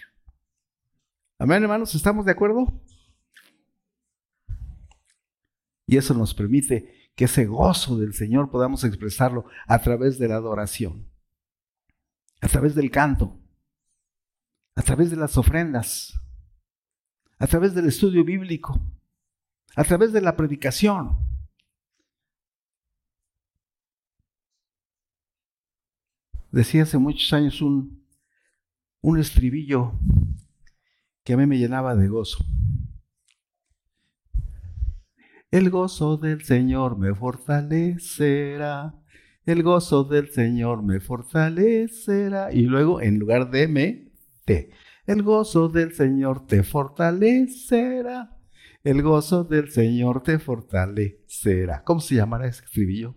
Amén, 1.38 1.62
hermanos, 1.62 1.94
¿estamos 1.94 2.24
de 2.24 2.32
acuerdo? 2.32 2.66
Y 5.88 5.96
eso 5.96 6.12
nos 6.12 6.34
permite 6.34 7.10
que 7.16 7.24
ese 7.24 7.46
gozo 7.46 7.96
del 7.96 8.12
Señor 8.12 8.50
podamos 8.50 8.84
expresarlo 8.84 9.46
a 9.66 9.80
través 9.80 10.18
de 10.18 10.28
la 10.28 10.36
adoración, 10.36 11.10
a 12.42 12.46
través 12.46 12.74
del 12.74 12.90
canto, 12.90 13.40
a 14.74 14.82
través 14.82 15.10
de 15.10 15.16
las 15.16 15.38
ofrendas, 15.38 16.12
a 17.38 17.46
través 17.46 17.74
del 17.74 17.86
estudio 17.86 18.22
bíblico, 18.22 18.78
a 19.76 19.82
través 19.82 20.12
de 20.12 20.20
la 20.20 20.36
predicación. 20.36 21.16
Decía 26.52 26.82
hace 26.82 26.98
muchos 26.98 27.32
años 27.32 27.62
un, 27.62 28.06
un 29.00 29.18
estribillo 29.18 29.98
que 31.24 31.32
a 31.32 31.38
mí 31.38 31.46
me 31.46 31.56
llenaba 31.56 31.96
de 31.96 32.08
gozo. 32.08 32.44
El 35.50 35.70
gozo 35.70 36.18
del 36.18 36.44
Señor 36.44 36.98
me 36.98 37.14
fortalecerá. 37.14 38.94
El 39.46 39.62
gozo 39.62 40.04
del 40.04 40.28
Señor 40.30 40.82
me 40.82 41.00
fortalecerá. 41.00 42.52
Y 42.52 42.62
luego, 42.62 43.00
en 43.00 43.18
lugar 43.18 43.50
de 43.50 43.66
me, 43.66 44.12
te. 44.44 44.70
El 45.06 45.22
gozo 45.22 45.70
del 45.70 45.94
Señor 45.94 46.46
te 46.46 46.62
fortalecerá. 46.62 48.36
El 48.84 49.00
gozo 49.00 49.42
del 49.42 49.70
Señor 49.70 50.22
te 50.22 50.38
fortalecerá. 50.38 51.82
¿Cómo 51.82 52.00
se 52.00 52.16
llamará 52.16 52.46
ese 52.46 52.64
escribillo? 52.64 53.16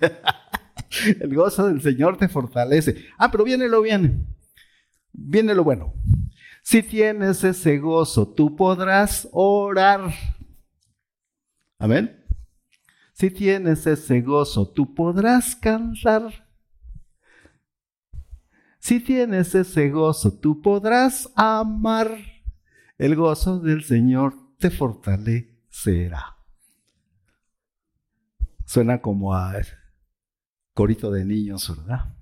el 1.20 1.32
gozo 1.32 1.68
del 1.68 1.80
Señor 1.80 2.16
te 2.16 2.28
fortalece. 2.28 3.04
Ah, 3.18 3.30
pero 3.30 3.44
viene 3.44 3.68
lo 3.68 3.82
bien. 3.82 4.26
Viene 5.12 5.54
lo 5.54 5.62
bueno. 5.62 5.94
Si 6.64 6.82
tienes 6.82 7.44
ese 7.44 7.78
gozo, 7.78 8.34
tú 8.34 8.56
podrás 8.56 9.28
orar. 9.30 10.12
Amén. 11.82 12.24
Si 13.12 13.28
tienes 13.28 13.88
ese 13.88 14.20
gozo, 14.20 14.70
tú 14.70 14.94
podrás 14.94 15.56
cantar. 15.56 16.46
Si 18.78 19.00
tienes 19.00 19.52
ese 19.56 19.90
gozo, 19.90 20.32
tú 20.38 20.62
podrás 20.62 21.28
amar. 21.34 22.16
El 22.98 23.16
gozo 23.16 23.58
del 23.58 23.82
Señor 23.82 24.32
te 24.58 24.70
fortalecerá. 24.70 26.36
Suena 28.64 29.00
como 29.00 29.34
a 29.34 29.52
corito 30.74 31.10
de 31.10 31.24
niños, 31.24 31.68
¿verdad? 31.76 32.14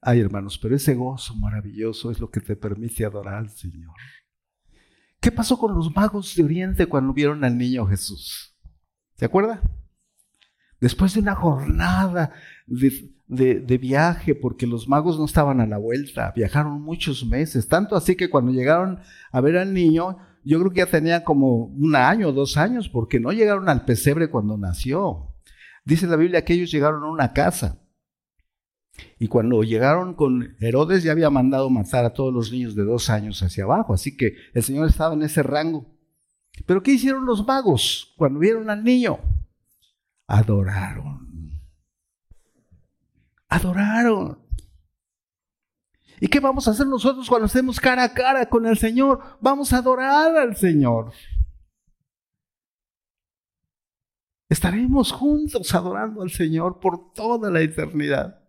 Ay, 0.00 0.20
hermanos, 0.20 0.56
pero 0.56 0.76
ese 0.76 0.94
gozo 0.94 1.36
maravilloso 1.36 2.10
es 2.10 2.18
lo 2.18 2.30
que 2.30 2.40
te 2.40 2.56
permite 2.56 3.04
adorar 3.04 3.34
al 3.34 3.50
Señor. 3.50 3.92
¿Qué 5.20 5.30
pasó 5.30 5.58
con 5.58 5.74
los 5.74 5.94
magos 5.94 6.34
de 6.34 6.42
Oriente 6.42 6.86
cuando 6.86 7.12
vieron 7.12 7.44
al 7.44 7.58
niño 7.58 7.86
Jesús? 7.86 8.56
¿Se 9.16 9.26
acuerda? 9.26 9.60
Después 10.80 11.12
de 11.12 11.20
una 11.20 11.34
jornada 11.34 12.32
de, 12.66 13.12
de, 13.28 13.78
viaje, 13.78 14.34
porque 14.34 14.66
los 14.66 14.88
magos 14.88 15.18
no 15.18 15.26
estaban 15.26 15.60
a 15.60 15.66
la 15.66 15.76
vuelta, 15.76 16.32
viajaron 16.34 16.80
muchos 16.80 17.26
meses, 17.26 17.68
tanto 17.68 17.96
así 17.96 18.16
que 18.16 18.30
cuando 18.30 18.50
llegaron 18.50 19.00
a 19.30 19.40
ver 19.42 19.58
al 19.58 19.74
niño, 19.74 20.16
yo 20.42 20.58
creo 20.58 20.70
que 20.70 20.78
ya 20.78 20.86
tenía 20.86 21.22
como 21.22 21.64
un 21.66 21.94
año 21.94 22.28
o 22.28 22.32
dos 22.32 22.56
años, 22.56 22.88
porque 22.88 23.20
no 23.20 23.30
llegaron 23.30 23.68
al 23.68 23.84
pesebre 23.84 24.30
cuando 24.30 24.56
nació. 24.56 25.34
Dice 25.84 26.06
la 26.06 26.16
Biblia 26.16 26.44
que 26.46 26.54
ellos 26.54 26.70
llegaron 26.70 27.04
a 27.04 27.10
una 27.10 27.34
casa. 27.34 27.79
Y 29.18 29.28
cuando 29.28 29.62
llegaron 29.62 30.14
con 30.14 30.56
Herodes 30.60 31.02
ya 31.02 31.12
había 31.12 31.30
mandado 31.30 31.70
matar 31.70 32.04
a 32.04 32.12
todos 32.12 32.32
los 32.32 32.50
niños 32.52 32.74
de 32.74 32.84
dos 32.84 33.10
años 33.10 33.42
hacia 33.42 33.64
abajo, 33.64 33.94
así 33.94 34.16
que 34.16 34.34
el 34.54 34.62
Señor 34.62 34.88
estaba 34.88 35.14
en 35.14 35.22
ese 35.22 35.42
rango. 35.42 35.86
Pero 36.66 36.82
¿qué 36.82 36.92
hicieron 36.92 37.26
los 37.26 37.46
magos 37.46 38.14
cuando 38.16 38.38
vieron 38.38 38.70
al 38.70 38.84
niño? 38.84 39.18
Adoraron. 40.26 41.28
Adoraron. 43.48 44.38
¿Y 46.20 46.28
qué 46.28 46.38
vamos 46.38 46.68
a 46.68 46.72
hacer 46.72 46.86
nosotros 46.86 47.28
cuando 47.28 47.46
estemos 47.46 47.80
cara 47.80 48.04
a 48.04 48.12
cara 48.12 48.46
con 48.48 48.66
el 48.66 48.76
Señor? 48.76 49.20
Vamos 49.40 49.72
a 49.72 49.78
adorar 49.78 50.36
al 50.36 50.54
Señor. 50.54 51.12
Estaremos 54.50 55.12
juntos 55.12 55.74
adorando 55.74 56.22
al 56.22 56.30
Señor 56.30 56.80
por 56.80 57.12
toda 57.14 57.50
la 57.50 57.60
eternidad. 57.60 58.39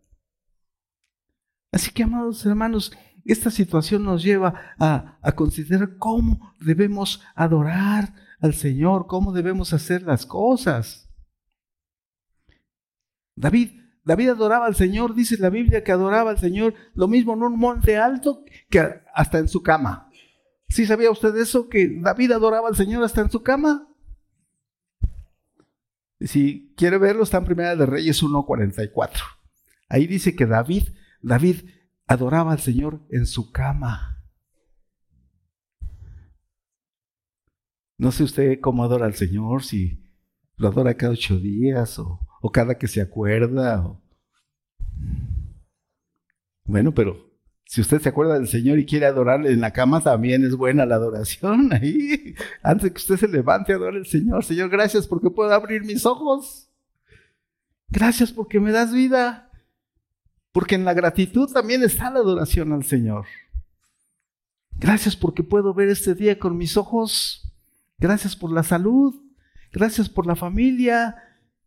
Así 1.72 1.92
que, 1.92 2.04
amados 2.04 2.46
hermanos, 2.46 2.92
esta 3.26 3.50
situación 3.50 4.04
nos 4.04 4.24
lleva 4.24 4.76
a, 4.80 5.20
considerar 5.36 5.98
cómo 5.98 6.54
debemos 6.60 7.22
adorar 7.36 8.14
al 8.40 8.54
Señor, 8.54 9.08
cómo 9.08 9.32
debemos 9.32 9.74
hacer 9.74 10.02
las 10.02 10.26
cosas. 10.26 11.10
David 13.36 13.82
David 14.04 14.30
adoraba 14.30 14.66
al 14.66 14.76
Señor, 14.76 15.14
dice 15.14 15.38
la 15.38 15.50
Biblia 15.50 15.84
que 15.84 15.92
adoraba 15.92 16.32
al 16.32 16.40
Señor, 16.40 16.74
lo 16.96 17.08
mismo 17.08 17.34
en 17.34 17.44
un 17.44 17.60
monte 17.60 17.98
alto 17.98 18.44
que 18.70 19.02
hasta 19.14 19.38
en 19.38 19.48
su 19.48 19.62
cama. 19.62 20.10
¿Sí 20.70 20.86
sabía 20.86 21.12
usted 21.12 21.36
eso? 21.36 21.70
Que 21.70 22.00
David 22.00 22.32
adoraba 22.32 22.68
al 22.68 22.76
Señor 22.76 23.04
hasta 23.04 23.22
en 23.22 23.30
su 23.30 23.44
cama. 23.44 23.88
Si 26.20 26.74
quiere 26.76 26.98
verlo, 26.98 27.24
está 27.24 27.38
en 27.38 27.46
Primera 27.46 27.76
de 27.76 27.86
Reyes 27.86 28.24
1.44. 28.24 29.10
Ahí 29.90 30.08
dice 30.08 30.36
que 30.36 30.46
David, 30.46 30.84
David 31.22 31.70
adoraba 32.08 32.52
al 32.52 32.60
Señor 32.60 33.02
en 33.10 33.26
su 33.26 33.52
cama. 33.52 34.24
No 37.98 38.12
sé 38.12 38.24
usted 38.24 38.60
cómo 38.60 38.84
adora 38.84 39.06
al 39.06 39.14
Señor, 39.14 39.64
si 39.64 40.04
lo 40.58 40.70
adora 40.70 40.96
cada 40.96 41.14
ocho 41.14 41.38
días 41.40 42.00
o 42.00 42.52
cada 42.52 42.78
que 42.78 42.88
se 42.88 43.02
acuerda. 43.02 44.00
Bueno, 46.64 46.94
pero 46.94 47.32
si 47.66 47.80
usted 47.80 48.02
se 48.02 48.10
acuerda 48.10 48.34
del 48.34 48.48
Señor 48.48 48.80
y 48.80 48.86
quiere 48.86 49.06
adorarle 49.06 49.52
en 49.52 49.62
la 49.62 49.72
cama, 49.72 50.02
también 50.02 50.44
es 50.44 50.56
buena 50.56 50.86
la 50.86 50.96
adoración 50.96 51.72
ahí. 51.74 52.36
Antes 52.64 52.84
de 52.84 52.92
que 52.92 52.98
usted 52.98 53.18
se 53.18 53.28
levante, 53.28 53.74
adore 53.74 53.98
al 54.00 54.06
Señor. 54.06 54.44
Señor, 54.44 54.70
gracias 54.70 55.08
porque 55.08 55.30
puedo 55.30 55.54
abrir 55.54 55.84
mis 55.86 56.06
ojos. 56.06 56.70
Gracias 57.88 58.32
porque 58.32 58.60
me 58.60 58.72
das 58.72 58.94
vida. 58.94 59.51
Porque 60.52 60.76
en 60.76 60.86
la 60.86 60.94
gratitud 60.94 61.52
también 61.52 61.84
está 61.84 62.10
la 62.10 62.20
adoración 62.20 62.74
al 62.74 62.84
Señor. 62.84 63.26
Gracias 64.72 65.16
porque 65.16 65.44
puedo 65.44 65.74
ver 65.74 65.90
este 65.90 66.16
día 66.16 66.40
con 66.40 66.58
mis 66.58 66.76
ojos. 66.78 67.52
Gracias 67.98 68.36
por 68.36 68.52
la 68.52 68.64
salud. 68.64 69.16
Gracias 69.72 70.10
por 70.10 70.28
la 70.28 70.36
familia. 70.36 71.16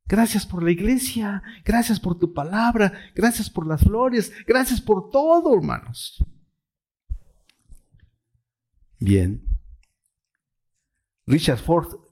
Gracias 0.07 0.44
por 0.44 0.62
la 0.62 0.70
iglesia, 0.70 1.42
gracias 1.64 1.99
por 1.99 2.18
tu 2.18 2.35
palabra, 2.35 2.92
gracias 3.14 3.49
por 3.49 3.66
las 3.66 3.83
flores, 3.83 4.33
gracias 4.47 4.81
por 4.81 5.09
todo, 5.11 5.55
hermanos. 5.55 6.23
Bien. 8.99 9.42
Richard, 11.27 11.61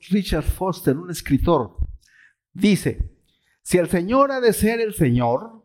Richard 0.08 0.44
Foster, 0.44 0.96
un 0.96 1.10
escritor, 1.10 1.76
dice, 2.54 3.14
si 3.62 3.76
el 3.76 3.90
Señor 3.90 4.32
ha 4.32 4.40
de 4.40 4.54
ser 4.54 4.80
el 4.80 4.94
Señor, 4.94 5.61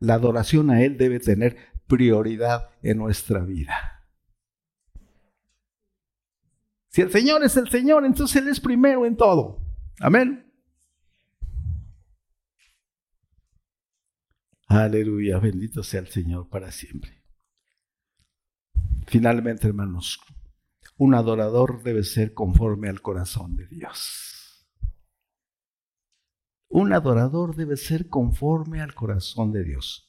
la 0.00 0.14
adoración 0.14 0.70
a 0.70 0.82
Él 0.82 0.96
debe 0.96 1.20
tener 1.20 1.56
prioridad 1.86 2.70
en 2.82 2.98
nuestra 2.98 3.40
vida. 3.40 4.06
Si 6.88 7.02
el 7.02 7.10
Señor 7.10 7.44
es 7.44 7.56
el 7.56 7.68
Señor, 7.68 8.04
entonces 8.04 8.42
Él 8.42 8.48
es 8.48 8.58
primero 8.58 9.06
en 9.06 9.16
todo. 9.16 9.60
Amén. 10.00 10.50
Aleluya, 14.66 15.38
bendito 15.38 15.82
sea 15.82 16.00
el 16.00 16.08
Señor 16.08 16.48
para 16.48 16.70
siempre. 16.70 17.22
Finalmente, 19.06 19.66
hermanos, 19.66 20.20
un 20.96 21.14
adorador 21.14 21.82
debe 21.82 22.04
ser 22.04 22.34
conforme 22.34 22.88
al 22.88 23.02
corazón 23.02 23.56
de 23.56 23.66
Dios. 23.66 24.39
Un 26.70 26.92
adorador 26.92 27.56
debe 27.56 27.76
ser 27.76 28.08
conforme 28.08 28.80
al 28.80 28.94
corazón 28.94 29.52
de 29.52 29.64
Dios. 29.64 30.08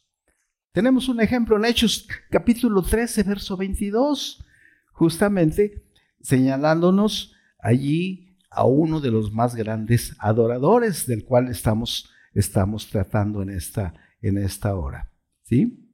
Tenemos 0.72 1.10
un 1.10 1.20
ejemplo 1.20 1.58
en 1.58 1.66
Hechos 1.66 2.08
capítulo 2.30 2.82
13, 2.82 3.24
verso 3.24 3.58
22, 3.58 4.46
justamente 4.94 5.84
señalándonos 6.22 7.34
allí 7.60 8.38
a 8.52 8.66
uno 8.66 9.02
de 9.02 9.12
los 9.12 9.34
más 9.34 9.56
grandes 9.56 10.16
adoradores 10.20 11.08
del 11.08 11.26
cual 11.26 11.50
estamos, 11.50 12.10
estamos 12.34 12.88
tratando 12.88 13.42
en 13.42 13.50
esta 13.50 13.94
en 14.22 14.38
esta 14.38 14.76
hora. 14.76 15.12
¿Sí? 15.44 15.90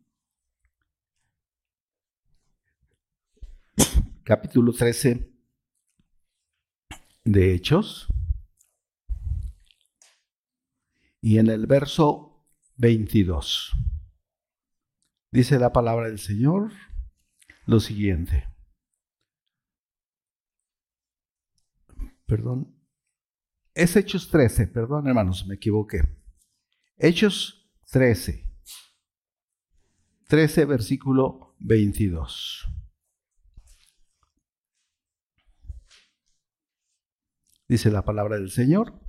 Capítulo 4.24 4.74
13 4.74 5.32
de 7.24 7.54
Hechos. 7.54 8.08
Y 11.22 11.40
en 11.40 11.50
el 11.50 11.68
verso 11.68 12.46
22 12.78 13.74
dice 15.32 15.60
la 15.60 15.74
palabra 15.74 16.08
del 16.08 16.20
Señor 16.20 16.72
lo 17.66 17.80
siguiente. 17.80 18.48
Perdón. 22.26 22.74
Es 23.74 23.96
Hechos 23.96 24.30
13, 24.30 24.68
perdón 24.68 25.08
hermanos, 25.08 25.46
me 25.48 25.56
equivoqué. 25.56 26.02
Hechos 26.98 27.70
13. 27.92 28.44
13, 30.28 30.66
versículo 30.66 31.56
22. 31.60 32.68
Dice 37.68 37.92
la 37.92 38.04
palabra 38.04 38.38
del 38.38 38.50
Señor. 38.50 39.07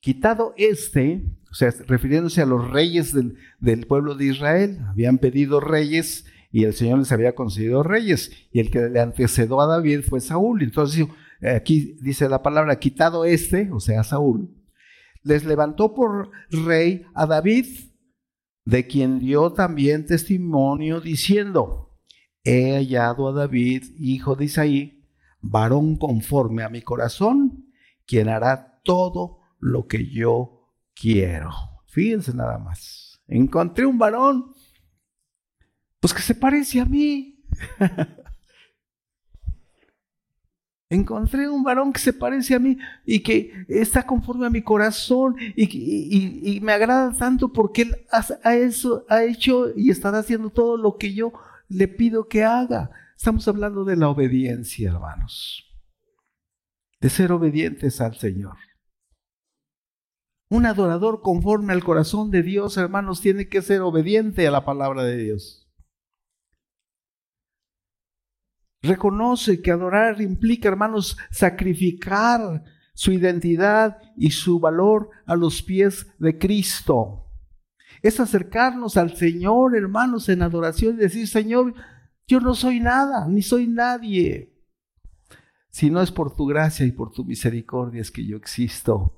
Quitado 0.00 0.54
este, 0.56 1.24
o 1.50 1.54
sea, 1.54 1.72
refiriéndose 1.86 2.40
a 2.40 2.46
los 2.46 2.70
reyes 2.70 3.12
del, 3.12 3.86
pueblo 3.86 4.14
de 4.14 4.26
Israel, 4.26 4.78
habían 4.88 5.18
pedido 5.18 5.60
reyes 5.60 6.26
y 6.50 6.64
el 6.64 6.72
Señor 6.72 7.00
les 7.00 7.12
había 7.12 7.34
concedido 7.34 7.82
reyes, 7.82 8.32
y 8.52 8.60
el 8.60 8.70
que 8.70 8.88
le 8.88 9.00
antecedió 9.00 9.60
a 9.60 9.66
David 9.66 10.00
fue 10.08 10.20
Saúl. 10.20 10.62
Entonces, 10.62 11.06
aquí 11.42 11.96
dice 12.00 12.28
la 12.28 12.42
palabra, 12.42 12.78
quitado 12.78 13.24
este, 13.24 13.70
o 13.70 13.80
sea, 13.80 14.02
Saúl, 14.02 14.54
les 15.22 15.44
levantó 15.44 15.94
por 15.94 16.30
rey 16.50 17.04
a 17.14 17.26
David, 17.26 17.66
de 18.64 18.86
quien 18.86 19.18
dio 19.18 19.52
también 19.52 20.06
testimonio 20.06 21.00
diciendo, 21.00 21.98
he 22.44 22.76
hallado 22.76 23.28
a 23.28 23.32
David, 23.32 23.84
hijo 23.98 24.36
de 24.36 24.46
Isaí, 24.46 25.04
varón 25.40 25.96
conforme 25.96 26.62
a 26.62 26.68
mi 26.68 26.82
corazón, 26.82 27.66
quien 28.06 28.28
hará 28.28 28.80
todo 28.84 29.37
lo 29.58 29.86
que 29.86 30.06
yo 30.06 30.72
quiero. 30.94 31.50
Fíjense 31.86 32.34
nada 32.34 32.58
más. 32.58 33.20
Encontré 33.26 33.86
un 33.86 33.98
varón, 33.98 34.54
pues 36.00 36.14
que 36.14 36.22
se 36.22 36.34
parece 36.34 36.80
a 36.80 36.84
mí. 36.84 37.44
Encontré 40.90 41.50
un 41.50 41.62
varón 41.62 41.92
que 41.92 42.00
se 42.00 42.14
parece 42.14 42.54
a 42.54 42.58
mí 42.58 42.78
y 43.04 43.20
que 43.20 43.66
está 43.68 44.04
conforme 44.04 44.46
a 44.46 44.50
mi 44.50 44.62
corazón 44.62 45.36
y, 45.54 46.60
me 46.62 46.72
agrada 46.72 47.14
tanto 47.14 47.52
porque 47.52 47.82
él 47.82 48.06
ha 48.10 49.24
hecho 49.24 49.76
y 49.76 49.90
estará 49.90 50.20
haciendo 50.20 50.48
todo 50.48 50.78
lo 50.78 50.96
que 50.96 51.12
yo 51.12 51.34
le 51.68 51.88
pido 51.88 52.28
que 52.28 52.42
haga. 52.42 52.90
Estamos 53.14 53.46
hablando 53.48 53.84
de 53.84 53.96
la 53.96 54.08
obediencia, 54.08 54.90
hermanos. 54.90 55.66
De 57.00 57.10
ser 57.10 57.32
obedientes 57.32 58.00
al 58.00 58.16
Señor. 58.16 58.56
Un 60.50 60.64
adorador 60.64 61.20
conforme 61.20 61.74
al 61.74 61.84
corazón 61.84 62.30
de 62.30 62.42
Dios, 62.42 62.76
hermanos, 62.78 63.20
tiene 63.20 63.48
que 63.48 63.60
ser 63.60 63.82
obediente 63.82 64.46
a 64.46 64.50
la 64.50 64.64
palabra 64.64 65.04
de 65.04 65.16
Dios. 65.16 65.68
Reconoce 68.80 69.60
que 69.60 69.70
adorar 69.70 70.20
implica, 70.22 70.68
hermanos, 70.68 71.18
sacrificar 71.30 72.64
su 72.94 73.12
identidad 73.12 73.98
y 74.16 74.30
su 74.30 74.58
valor 74.58 75.10
a 75.26 75.36
los 75.36 75.62
pies 75.62 76.06
de 76.18 76.38
Cristo. 76.38 77.26
Es 78.02 78.20
acercarnos 78.20 78.96
al 78.96 79.16
Señor, 79.16 79.76
hermanos, 79.76 80.28
en 80.28 80.42
adoración 80.42 80.94
y 80.94 80.98
decir, 80.98 81.28
Señor, 81.28 81.74
yo 82.26 82.40
no 82.40 82.54
soy 82.54 82.80
nada, 82.80 83.26
ni 83.28 83.42
soy 83.42 83.66
nadie. 83.66 84.54
Si 85.70 85.90
no 85.90 86.00
es 86.00 86.10
por 86.10 86.34
tu 86.34 86.46
gracia 86.46 86.86
y 86.86 86.92
por 86.92 87.12
tu 87.12 87.24
misericordia 87.24 88.00
es 88.00 88.10
que 88.10 88.24
yo 88.24 88.36
existo. 88.36 89.17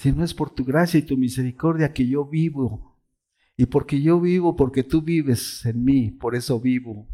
Si 0.00 0.12
no 0.12 0.24
es 0.24 0.32
por 0.32 0.48
tu 0.48 0.64
gracia 0.64 0.96
y 0.96 1.02
tu 1.02 1.18
misericordia 1.18 1.92
que 1.92 2.08
yo 2.08 2.24
vivo. 2.24 2.98
Y 3.54 3.66
porque 3.66 4.00
yo 4.00 4.18
vivo, 4.18 4.56
porque 4.56 4.82
tú 4.82 5.02
vives 5.02 5.66
en 5.66 5.84
mí, 5.84 6.10
por 6.10 6.34
eso 6.34 6.58
vivo. 6.58 7.06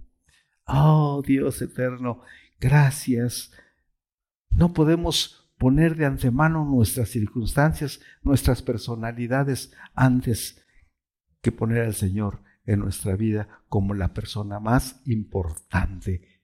Oh 0.68 1.20
Dios 1.26 1.60
eterno, 1.62 2.22
gracias. 2.60 3.50
No 4.50 4.72
podemos 4.72 5.50
poner 5.58 5.96
de 5.96 6.06
antemano 6.06 6.64
nuestras 6.64 7.08
circunstancias, 7.08 8.00
nuestras 8.22 8.62
personalidades 8.62 9.72
antes 9.92 10.64
que 11.42 11.50
poner 11.50 11.86
al 11.86 11.94
Señor 11.94 12.44
en 12.66 12.78
nuestra 12.78 13.16
vida 13.16 13.64
como 13.68 13.94
la 13.94 14.14
persona 14.14 14.60
más 14.60 15.02
importante. 15.06 16.40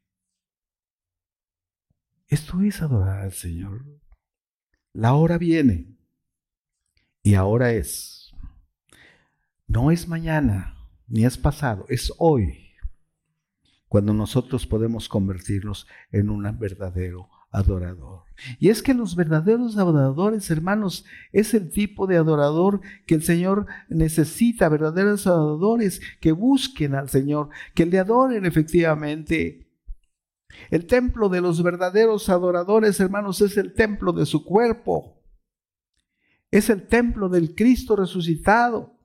Esto 2.27 2.61
es 2.63 2.83
adorar 2.83 3.21
al 3.21 3.33
Señor. 3.33 3.85
La 4.93 5.15
hora 5.15 5.39
viene 5.39 6.02
y 7.23 7.35
ahora 7.35 7.73
es. 7.73 8.33
No 9.67 9.91
es 9.91 10.09
mañana 10.09 10.77
ni 11.09 11.25
es 11.25 11.39
pasado, 11.39 11.87
es 11.89 12.13
hoy 12.19 12.63
cuando 13.89 14.15
nosotros 14.15 14.67
podemos 14.67 15.09
convertirnos 15.09 15.87
en 16.11 16.31
un 16.31 16.59
verdadero 16.59 17.29
adorador. 17.51 18.23
Y 18.59 18.71
es 18.71 18.83
que 18.83 18.95
los 18.95 19.15
verdaderos 19.15 19.77
adoradores, 19.77 20.51
hermanos, 20.51 21.05
es 21.31 21.53
el 21.53 21.71
tipo 21.71 22.07
de 22.07 22.17
adorador 22.17 22.81
que 23.07 23.15
el 23.15 23.23
Señor 23.23 23.67
necesita, 23.91 24.71
verdaderos 24.71 25.27
adoradores 25.27 26.01
que 26.23 26.33
busquen 26.33 26.95
al 26.95 27.11
Señor, 27.11 27.51
que 27.75 27.85
le 27.85 27.99
adoren 27.99 28.47
efectivamente. 28.47 29.71
El 30.71 30.87
templo 30.87 31.29
de 31.29 31.43
los 31.43 31.63
verdaderos 31.63 32.31
adoradores, 32.31 32.99
hermanos, 32.99 33.43
es 33.43 33.59
el 33.59 33.75
templo 33.75 34.13
de 34.15 34.25
su 34.25 34.43
cuerpo. 34.45 35.22
Es 36.53 36.69
el 36.71 36.87
templo 36.87 37.31
del 37.31 37.55
Cristo 37.55 37.97
resucitado. 37.97 38.99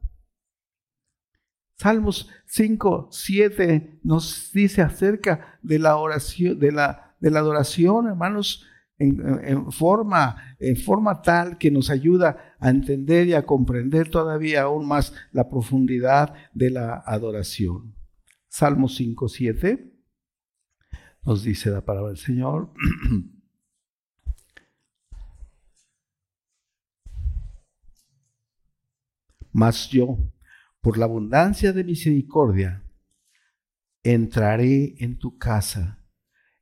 Salmos 1.77 2.29
5, 2.45 3.07
7 3.09 4.01
nos 4.03 4.51
dice 4.53 4.81
acerca 4.81 5.57
de 5.63 5.79
la 5.79 5.95
oración, 5.95 6.59
de 6.59 6.71
la, 6.71 7.15
adoración, 7.21 8.07
hermanos, 8.07 8.65
en, 8.99 9.71
forma, 9.71 10.55
en 10.59 10.75
forma 10.75 11.21
tal 11.21 11.57
que 11.57 11.71
nos 11.71 11.89
ayuda 11.89 12.55
a 12.59 12.69
entender 12.69 13.27
y 13.27 13.33
a 13.33 13.45
comprender 13.45 14.09
todavía 14.09 14.63
aún 14.63 14.87
más 14.87 15.13
la 15.31 15.47
profundidad 15.49 16.33
de 16.53 16.71
la 16.71 17.01
adoración. 17.05 17.95
Salmos 18.49 18.95
5, 18.95 19.29
7 19.29 19.93
nos 21.23 21.43
dice 21.43 21.69
la 21.69 21.83
palabra 21.83 22.09
del 22.09 22.17
Señor. 22.17 22.71
Mas 29.57 29.89
yo, 29.89 30.19
por 30.81 30.99
la 30.99 31.05
abundancia 31.05 31.73
de 31.73 31.83
misericordia, 31.83 32.83
entraré 34.03 34.93
en 34.99 35.17
tu 35.17 35.39
casa 35.39 36.05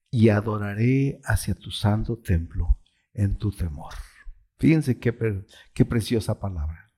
y 0.09 0.29
adoraré 0.29 1.19
hacia 1.25 1.55
tu 1.55 1.71
santo 1.71 2.17
templo 2.19 2.79
en 3.13 3.37
tu 3.37 3.51
temor. 3.51 3.93
Fíjense 4.59 4.97
qué, 4.97 5.13
qué 5.73 5.83
preciosa 5.83 6.39
palabra. 6.39 6.89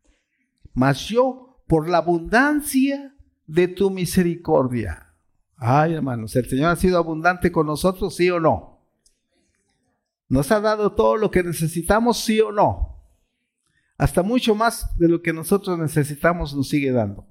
Mas 0.75 1.07
yo, 1.07 1.63
por 1.65 1.89
la 1.89 1.97
abundancia 1.97 3.15
de 3.47 3.67
tu 3.67 3.89
misericordia. 3.89 5.15
Ay, 5.55 5.95
hermanos, 5.95 6.35
¿el 6.35 6.47
Señor 6.47 6.73
ha 6.73 6.75
sido 6.75 6.99
abundante 6.99 7.51
con 7.51 7.65
nosotros, 7.65 8.15
sí 8.15 8.29
o 8.29 8.39
no? 8.39 8.83
¿Nos 10.29 10.51
ha 10.51 10.59
dado 10.59 10.93
todo 10.93 11.17
lo 11.17 11.31
que 11.31 11.41
necesitamos, 11.41 12.19
sí 12.19 12.39
o 12.39 12.51
no? 12.51 12.96
Hasta 13.97 14.21
mucho 14.23 14.53
más 14.55 14.95
de 14.97 15.09
lo 15.09 15.21
que 15.21 15.33
nosotros 15.33 15.77
necesitamos 15.79 16.55
nos 16.55 16.69
sigue 16.69 16.91
dando. 16.91 17.27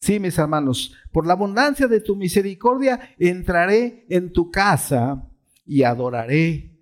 Sí, 0.00 0.20
mis 0.20 0.36
hermanos, 0.36 0.94
por 1.12 1.26
la 1.26 1.32
abundancia 1.32 1.86
de 1.86 2.00
tu 2.00 2.16
misericordia 2.16 3.14
entraré 3.18 4.04
en 4.10 4.32
tu 4.32 4.50
casa 4.50 5.30
y 5.64 5.82
adoraré 5.82 6.78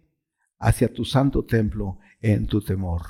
hacia 0.58 0.92
tu 0.92 1.04
santo 1.04 1.44
templo 1.44 1.98
en 2.20 2.46
tu 2.46 2.60
temor. 2.60 3.02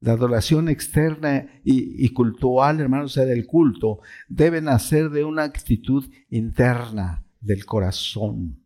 La 0.00 0.12
adoración 0.12 0.68
externa 0.68 1.60
y, 1.64 2.04
y 2.04 2.10
cultural, 2.10 2.78
hermanos, 2.78 3.14
sea, 3.14 3.24
del 3.24 3.46
culto, 3.46 4.00
debe 4.28 4.60
nacer 4.60 5.10
de 5.10 5.24
una 5.24 5.42
actitud 5.42 6.08
interna 6.30 7.24
del 7.40 7.64
corazón, 7.64 8.62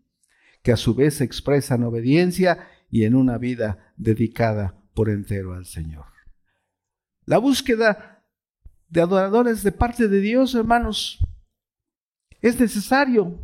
que 0.62 0.72
a 0.72 0.76
su 0.76 0.94
vez 0.94 1.14
se 1.14 1.24
expresa 1.24 1.76
en 1.76 1.84
obediencia 1.84 2.68
y 2.90 3.04
en 3.04 3.14
una 3.14 3.38
vida 3.38 3.94
dedicada 3.96 4.81
por 4.94 5.08
entero 5.08 5.54
al 5.54 5.66
Señor. 5.66 6.06
La 7.24 7.38
búsqueda 7.38 8.24
de 8.88 9.00
adoradores 9.00 9.62
de 9.62 9.72
parte 9.72 10.08
de 10.08 10.20
Dios, 10.20 10.54
hermanos, 10.54 11.18
es 12.40 12.58
necesario. 12.58 13.38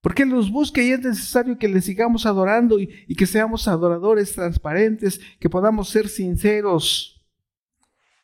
Porque 0.00 0.24
Él 0.24 0.30
los 0.30 0.50
busca 0.50 0.82
y 0.82 0.90
es 0.90 1.00
necesario 1.00 1.58
que 1.58 1.68
le 1.68 1.80
sigamos 1.80 2.26
adorando 2.26 2.78
y, 2.78 3.04
y 3.06 3.14
que 3.14 3.26
seamos 3.26 3.68
adoradores 3.68 4.32
transparentes, 4.34 5.20
que 5.38 5.48
podamos 5.48 5.88
ser 5.88 6.08
sinceros. 6.08 7.24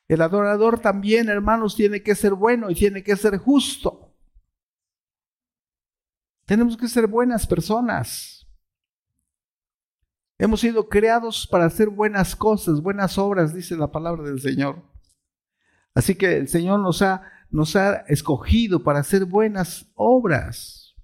El 0.09 0.23
adorador 0.23 0.81
también, 0.81 1.29
hermanos, 1.29 1.77
tiene 1.77 2.03
que 2.03 2.15
ser 2.15 2.35
bueno 2.35 2.71
y 2.71 2.75
tiene 2.75 3.03
que 3.03 3.17
ser 3.17 3.39
justo. 3.39 4.13
Tenemos 6.47 6.77
que 6.77 6.89
ser 6.89 7.07
buenas 7.07 7.47
personas. 7.47 8.40
Hemos 10.41 10.61
sido 10.61 10.89
creados 10.89 11.47
para 11.47 11.67
hacer 11.67 11.91
buenas 11.91 12.35
cosas, 12.35 12.81
buenas 12.81 13.19
obras, 13.19 13.53
dice 13.53 13.77
la 13.77 13.93
palabra 13.93 14.23
del 14.23 14.41
Señor. 14.41 14.83
Así 15.95 16.15
que 16.15 16.39
el 16.39 16.49
Señor 16.49 16.81
nos 16.81 17.03
ha, 17.03 17.21
nos 17.51 17.77
ha 17.77 17.97
escogido 18.09 18.83
para 18.83 19.01
hacer 19.01 19.27
buenas 19.27 19.93
obras. 19.97 20.97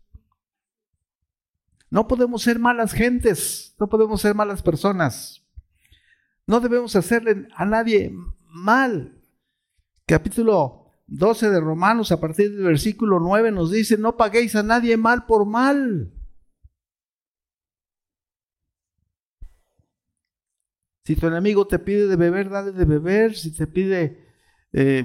No 1.91 2.09
podemos 2.09 2.45
ser 2.45 2.59
malas 2.59 2.93
gentes, 2.93 3.75
no 3.79 3.91
podemos 3.91 4.23
ser 4.23 4.35
malas 4.35 4.63
personas. 4.63 5.47
No 6.47 6.61
debemos 6.61 6.97
hacerle 6.97 7.47
a 7.55 7.67
nadie 7.67 8.15
mal. 8.47 9.21
Capítulo 10.07 10.93
12 11.09 11.51
de 11.51 11.61
Romanos, 11.61 12.11
a 12.11 12.21
partir 12.21 12.55
del 12.55 12.65
versículo 12.65 13.21
9, 13.21 13.53
nos 13.53 13.71
dice, 13.71 13.99
no 13.99 14.17
paguéis 14.17 14.57
a 14.57 14.63
nadie 14.63 14.97
mal 14.97 15.27
por 15.27 15.45
mal. 15.45 16.16
Si 21.07 21.15
tu 21.15 21.29
enemigo 21.29 21.69
te 21.69 21.79
pide 21.79 22.09
de 22.09 22.17
beber, 22.17 22.51
dale 22.51 22.73
de 22.73 22.85
beber. 22.85 23.37
Si 23.37 23.53
te 23.53 23.69
pide 23.69 24.25
eh, 24.73 25.05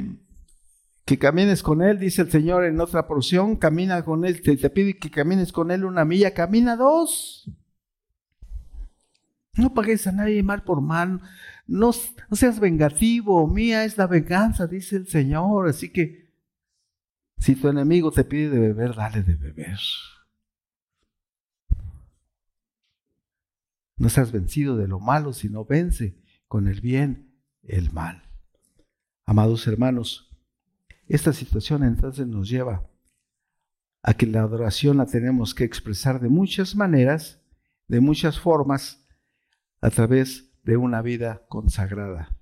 que 1.06 1.20
camines 1.20 1.62
con 1.62 1.84
él, 1.84 2.00
dice 2.00 2.24
el 2.24 2.32
Señor 2.32 2.66
en 2.66 2.82
otra 2.82 3.06
porción, 3.06 3.56
camina 3.56 4.04
con 4.04 4.26
él. 4.26 4.42
Si 4.44 4.58
te 4.58 4.70
pide 4.72 4.98
que 4.98 5.12
camines 5.12 5.52
con 5.52 5.70
él 5.70 5.86
una 5.86 6.04
milla, 6.04 6.34
camina 6.34 6.76
dos. 6.76 7.52
No 9.54 9.76
pagues 9.76 10.08
a 10.08 10.12
nadie 10.12 10.42
mal 10.42 10.64
por 10.64 10.82
mal. 10.82 11.22
No, 11.68 11.92
no 12.30 12.36
seas 12.36 12.60
vengativo. 12.60 13.46
Mía 13.46 13.86
es 13.86 13.96
la 14.00 14.08
venganza, 14.08 14.66
dice 14.66 14.96
el 14.96 15.08
Señor. 15.08 15.70
Así 15.70 15.90
que 15.90 16.32
si 17.38 17.56
tu 17.56 17.68
enemigo 17.68 18.12
te 18.12 18.24
pide 18.24 18.50
de 18.50 18.60
beber, 18.60 18.96
dale 18.96 19.22
de 19.22 19.36
beber. 19.36 19.78
No 24.02 24.10
seas 24.10 24.32
vencido 24.32 24.78
de 24.78 24.88
lo 24.88 25.00
malo, 25.00 25.32
sino 25.32 25.64
vence 25.64 26.18
con 26.48 26.68
el 26.68 26.82
bien 26.82 27.36
el 27.62 27.92
mal. 27.92 28.24
Amados 29.28 29.68
hermanos, 29.68 30.36
esta 31.08 31.34
situación 31.34 31.84
entonces 31.84 32.26
nos 32.26 32.50
lleva 32.50 32.90
a 34.02 34.16
que 34.16 34.26
la 34.26 34.42
adoración 34.42 34.98
la 34.98 35.06
tenemos 35.06 35.54
que 35.54 35.66
expresar 35.66 36.20
de 36.20 36.30
muchas 36.30 36.76
maneras, 36.76 37.44
de 37.88 38.02
muchas 38.02 38.40
formas, 38.40 39.06
a 39.82 39.92
través 39.92 40.52
de 40.64 40.78
una 40.78 41.04
vida 41.04 41.46
consagrada, 41.48 42.36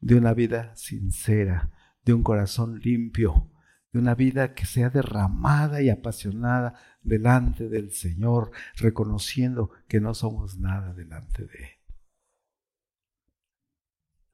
de 0.00 0.16
una 0.16 0.34
vida 0.34 0.74
sincera, 0.74 1.70
de 2.04 2.14
un 2.14 2.24
corazón 2.24 2.80
limpio, 2.80 3.48
de 3.96 4.02
una 4.02 4.14
vida 4.14 4.52
que 4.52 4.66
sea 4.66 4.90
derramada 4.90 5.80
y 5.80 5.88
apasionada 5.88 6.74
delante 7.02 7.70
del 7.70 7.92
Señor, 7.92 8.50
reconociendo 8.76 9.70
que 9.88 10.00
no 10.00 10.12
somos 10.12 10.58
nada 10.58 10.92
delante 10.92 11.46
de 11.46 11.54
Él. 11.54 11.70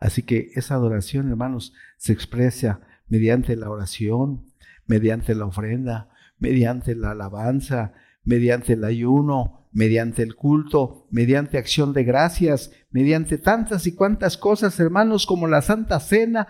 Así 0.01 0.25
que 0.25 0.51
esa 0.57 0.75
adoración, 0.75 1.29
hermanos, 1.29 1.75
se 1.97 2.13
expresa 2.13 2.81
mediante 3.07 3.55
la 3.55 3.71
oración, 3.71 4.53
mediante 4.87 5.33
la 5.37 5.47
ofrenda, 5.47 6.11
mediante 6.39 6.97
la 6.97 7.13
alabanza, 7.13 7.93
mediante 8.25 8.75
el 8.75 8.85
ayuno, 8.85 9.69
mediante 9.73 10.23
el 10.23 10.35
culto, 10.35 11.07
mediante 11.11 11.59
acción 11.59 11.93
de 11.93 12.05
gracias, 12.05 12.71
mediante 12.91 13.39
tantas 13.39 13.87
y 13.87 13.95
cuantas 13.95 14.37
cosas, 14.37 14.79
hermanos, 14.79 15.27
como 15.27 15.49
la 15.49 15.63
Santa 15.63 15.99
Cena, 15.99 16.47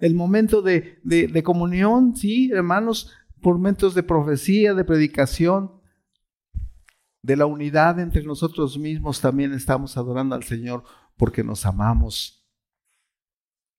el 0.00 0.14
momento 0.14 0.60
de, 0.60 0.98
de, 1.04 1.42
comunión, 1.42 2.16
sí, 2.16 2.50
hermanos, 2.52 3.12
por 3.40 3.56
momentos 3.56 3.94
de 3.94 4.02
profecía, 4.02 4.74
de 4.74 4.84
predicación, 4.84 5.80
de 7.22 7.36
la 7.36 7.46
unidad 7.46 8.00
entre 8.00 8.22
nosotros 8.24 8.78
mismos, 8.78 9.20
también 9.20 9.52
estamos 9.52 9.96
adorando 9.96 10.34
al 10.34 10.42
Señor 10.42 10.84
porque 11.16 11.44
nos 11.44 11.66
amamos. 11.66 12.48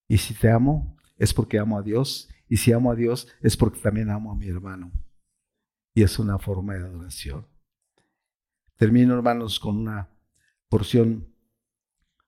Y 0.07 0.17
si 0.17 0.33
te 0.33 0.49
amo, 0.49 0.97
es 1.17 1.33
porque 1.33 1.57
amo 1.57 1.77
a 1.77 1.81
Dios. 1.81 2.29
Y 2.47 2.57
si 2.57 2.71
amo 2.71 2.91
a 2.91 2.95
Dios, 2.95 3.27
es 3.41 3.55
porque 3.57 3.79
también 3.79 4.09
amo 4.09 4.31
a 4.31 4.35
mi 4.35 4.47
hermano. 4.47 4.91
Es 6.03 6.17
una 6.17 6.39
forma 6.39 6.73
de 6.73 6.79
adoración. 6.79 7.47
Termino, 8.75 9.13
hermanos, 9.13 9.59
con 9.59 9.77
una 9.77 10.09
porción 10.67 11.31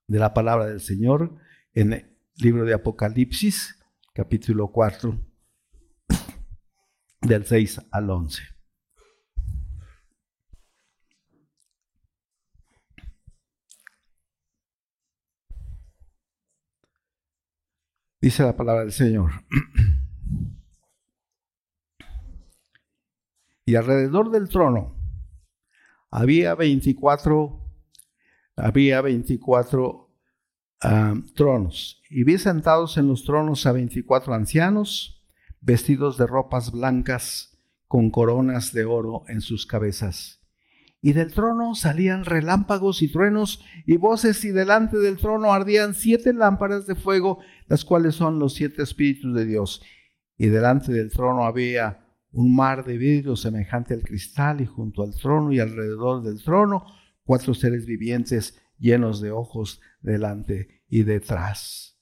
de 0.05 0.19
la 0.19 0.31
palabra 0.31 0.67
del 0.67 0.79
Señor 0.79 1.35
en 1.73 1.93
el 1.93 2.17
libro 2.35 2.65
de 2.65 2.75
Apocalipsis, 2.75 3.83
capítulo 4.13 4.71
4, 4.71 5.19
del 7.21 7.45
6 7.45 7.81
al 7.89 8.09
11. 8.11 8.43
Dice 18.21 18.43
la 18.43 18.55
palabra 18.55 18.83
del 18.83 18.91
Señor. 18.91 19.31
y 23.65 23.75
alrededor 23.75 24.31
del 24.31 24.49
trono 24.49 24.95
había 26.15 26.53
24, 26.53 27.59
había 28.55 29.01
24 29.01 30.09
ah, 30.81 31.15
tronos. 31.35 32.03
Y 32.09 32.23
vi 32.23 32.37
sentados 32.37 32.97
en 32.97 33.07
los 33.07 33.23
tronos 33.23 33.65
a 33.65 33.71
24 33.71 34.33
ancianos, 34.33 35.23
vestidos 35.59 36.19
de 36.19 36.27
ropas 36.27 36.71
blancas, 36.71 37.57
con 37.87 38.11
coronas 38.11 38.73
de 38.73 38.85
oro 38.85 39.23
en 39.27 39.41
sus 39.41 39.65
cabezas. 39.65 40.39
Y 41.01 41.13
del 41.13 41.33
trono 41.33 41.73
salían 41.73 42.25
relámpagos 42.25 43.01
y 43.01 43.11
truenos 43.11 43.63
y 43.87 43.97
voces, 43.97 44.45
y 44.45 44.49
delante 44.49 44.97
del 44.97 45.17
trono 45.17 45.51
ardían 45.51 45.95
siete 45.95 46.31
lámparas 46.31 46.85
de 46.85 46.95
fuego, 46.95 47.39
las 47.67 47.83
cuales 47.83 48.15
son 48.15 48.37
los 48.37 48.53
siete 48.53 48.83
espíritus 48.83 49.33
de 49.33 49.45
Dios. 49.45 49.81
Y 50.37 50.47
delante 50.47 50.91
del 50.91 51.11
trono 51.11 51.45
había 51.45 52.02
un 52.33 52.55
mar 52.55 52.83
de 52.83 52.97
vidrio 52.97 53.35
semejante 53.35 53.93
al 53.93 54.01
cristal 54.01 54.59
y 54.59 54.65
junto 54.65 55.03
al 55.03 55.15
trono 55.15 55.53
y 55.53 55.59
alrededor 55.59 56.23
del 56.23 56.43
trono 56.43 56.85
cuatro 57.23 57.53
seres 57.53 57.85
vivientes 57.85 58.59
llenos 58.77 59.21
de 59.21 59.31
ojos 59.31 59.79
delante 60.01 60.83
y 60.89 61.03
detrás. 61.03 61.97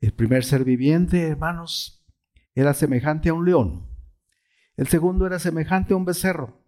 El 0.00 0.12
primer 0.12 0.44
ser 0.44 0.64
viviente, 0.64 1.22
hermanos, 1.22 2.06
era 2.54 2.72
semejante 2.74 3.28
a 3.28 3.34
un 3.34 3.44
león. 3.44 3.86
El 4.76 4.88
segundo 4.88 5.26
era 5.26 5.38
semejante 5.38 5.92
a 5.92 5.96
un 5.96 6.04
becerro. 6.04 6.64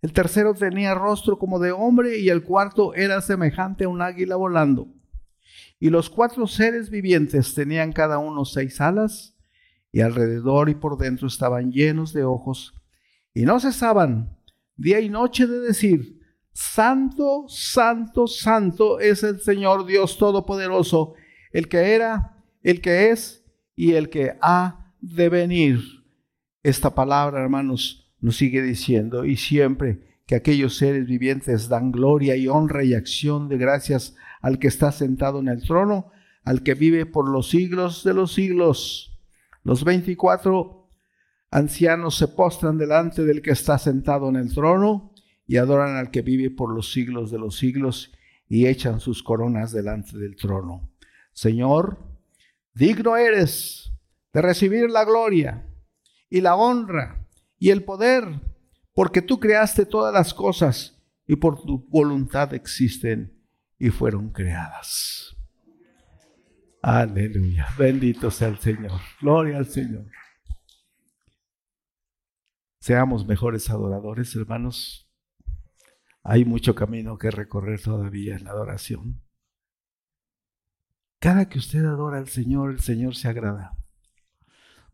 El 0.00 0.12
tercero 0.12 0.54
tenía 0.54 0.94
rostro 0.94 1.38
como 1.38 1.58
de 1.58 1.72
hombre 1.72 2.18
y 2.18 2.28
el 2.28 2.42
cuarto 2.42 2.94
era 2.94 3.20
semejante 3.20 3.84
a 3.84 3.88
un 3.88 4.00
águila 4.00 4.36
volando. 4.36 4.88
Y 5.78 5.90
los 5.90 6.08
cuatro 6.08 6.46
seres 6.46 6.88
vivientes 6.88 7.54
tenían 7.54 7.92
cada 7.92 8.18
uno 8.18 8.44
seis 8.44 8.80
alas 8.80 9.36
y 9.92 10.00
alrededor 10.00 10.68
y 10.68 10.74
por 10.74 10.98
dentro 10.98 11.28
estaban 11.28 11.72
llenos 11.72 12.12
de 12.12 12.24
ojos, 12.24 12.74
y 13.34 13.42
no 13.42 13.60
cesaban 13.60 14.36
día 14.76 15.00
y 15.00 15.08
noche 15.08 15.46
de 15.46 15.60
decir, 15.60 16.20
Santo, 16.52 17.44
Santo, 17.48 18.26
Santo 18.26 18.98
es 18.98 19.22
el 19.22 19.40
Señor 19.40 19.86
Dios 19.86 20.18
Todopoderoso, 20.18 21.14
el 21.52 21.68
que 21.68 21.94
era, 21.94 22.44
el 22.62 22.80
que 22.80 23.10
es 23.10 23.44
y 23.76 23.92
el 23.92 24.10
que 24.10 24.36
ha 24.40 24.92
de 25.00 25.28
venir. 25.28 25.80
Esta 26.62 26.94
palabra, 26.94 27.40
hermanos, 27.40 28.12
nos 28.20 28.36
sigue 28.36 28.62
diciendo, 28.62 29.24
y 29.24 29.36
siempre 29.36 30.20
que 30.26 30.34
aquellos 30.34 30.76
seres 30.76 31.06
vivientes 31.06 31.68
dan 31.68 31.90
gloria 31.90 32.36
y 32.36 32.46
honra 32.46 32.84
y 32.84 32.94
acción 32.94 33.48
de 33.48 33.58
gracias 33.58 34.14
al 34.40 34.58
que 34.58 34.68
está 34.68 34.92
sentado 34.92 35.40
en 35.40 35.48
el 35.48 35.62
trono, 35.62 36.10
al 36.44 36.62
que 36.62 36.74
vive 36.74 37.06
por 37.06 37.28
los 37.28 37.50
siglos 37.50 38.04
de 38.04 38.14
los 38.14 38.32
siglos 38.32 39.09
los 39.62 39.84
veinticuatro 39.84 40.88
ancianos 41.50 42.16
se 42.16 42.28
postran 42.28 42.78
delante 42.78 43.24
del 43.24 43.42
que 43.42 43.50
está 43.50 43.78
sentado 43.78 44.28
en 44.28 44.36
el 44.36 44.54
trono 44.54 45.12
y 45.46 45.56
adoran 45.56 45.96
al 45.96 46.10
que 46.10 46.22
vive 46.22 46.50
por 46.50 46.74
los 46.74 46.92
siglos 46.92 47.30
de 47.30 47.38
los 47.38 47.58
siglos 47.58 48.12
y 48.48 48.66
echan 48.66 49.00
sus 49.00 49.22
coronas 49.22 49.72
delante 49.72 50.16
del 50.16 50.36
trono. 50.36 50.90
Señor, 51.32 51.98
digno 52.74 53.16
eres 53.16 53.92
de 54.32 54.42
recibir 54.42 54.90
la 54.90 55.04
gloria 55.04 55.66
y 56.28 56.40
la 56.40 56.54
honra 56.56 57.26
y 57.58 57.70
el 57.70 57.84
poder, 57.84 58.24
porque 58.94 59.22
tú 59.22 59.40
creaste 59.40 59.86
todas 59.86 60.14
las 60.14 60.32
cosas 60.34 61.02
y 61.26 61.36
por 61.36 61.62
tu 61.62 61.86
voluntad 61.88 62.54
existen 62.54 63.44
y 63.78 63.90
fueron 63.90 64.30
creadas. 64.30 65.36
Aleluya. 66.82 67.68
Bendito 67.78 68.30
sea 68.30 68.48
el 68.48 68.58
Señor. 68.58 69.00
Gloria 69.20 69.58
al 69.58 69.66
Señor. 69.66 70.06
Seamos 72.80 73.26
mejores 73.26 73.68
adoradores, 73.68 74.34
hermanos. 74.34 75.06
Hay 76.22 76.46
mucho 76.46 76.74
camino 76.74 77.18
que 77.18 77.30
recorrer 77.30 77.82
todavía 77.82 78.36
en 78.36 78.44
la 78.44 78.50
adoración. 78.50 79.22
Cada 81.18 81.50
que 81.50 81.58
usted 81.58 81.84
adora 81.84 82.18
al 82.18 82.28
Señor, 82.28 82.70
el 82.70 82.80
Señor 82.80 83.14
se 83.14 83.28
agrada. 83.28 83.76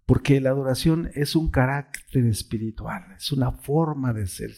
Porque 0.07 0.41
la 0.41 0.51
adoración 0.51 1.11
es 1.15 1.37
un 1.37 1.51
carácter 1.51 2.27
espiritual, 2.27 3.13
es 3.17 3.31
una 3.31 3.53
forma 3.53 4.13
de 4.13 4.27
ser. 4.27 4.51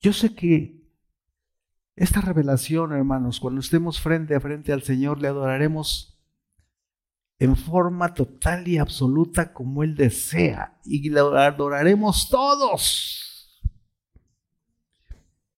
Yo 0.00 0.12
sé 0.12 0.34
que 0.36 0.85
esta 1.96 2.20
revelación, 2.20 2.92
hermanos, 2.92 3.40
cuando 3.40 3.60
estemos 3.60 4.00
frente 4.00 4.34
a 4.34 4.40
frente 4.40 4.70
al 4.74 4.82
Señor, 4.82 5.20
le 5.20 5.28
adoraremos 5.28 6.20
en 7.38 7.56
forma 7.56 8.12
total 8.12 8.68
y 8.68 8.76
absoluta 8.76 9.54
como 9.54 9.82
Él 9.82 9.94
desea 9.94 10.78
y 10.84 11.08
le 11.08 11.20
adoraremos 11.20 12.28
todos. 12.28 13.62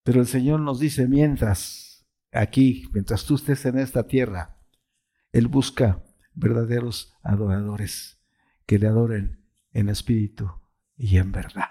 Pero 0.05 0.21
el 0.21 0.29
Señor 0.29 0.61
nos 0.61 0.79
dice, 0.79 1.09
mientras 1.09 2.07
aquí, 2.33 2.89
mientras 2.93 3.25
tú 3.25 3.35
estés 3.35 3.67
en 3.67 3.79
esta 3.79 4.07
tierra, 4.07 4.61
Él 5.33 5.49
busca 5.49 6.05
verdaderos 6.35 7.15
adoradores 7.25 8.23
que 8.65 8.79
le 8.79 8.87
adoren 8.87 9.45
en 9.73 9.89
espíritu 9.89 10.53
y 10.97 11.19
en 11.19 11.33
verdad, 11.33 11.71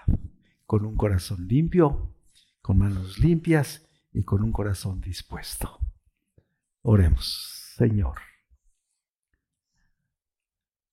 con 0.66 0.84
un 0.84 0.96
corazón 0.96 1.48
limpio, 1.48 2.14
con 2.60 2.78
manos 2.78 3.18
limpias 3.18 3.87
y 4.18 4.24
con 4.24 4.42
un 4.42 4.50
corazón 4.50 5.00
dispuesto. 5.00 5.78
Oremos, 6.82 7.72
Señor. 7.76 8.18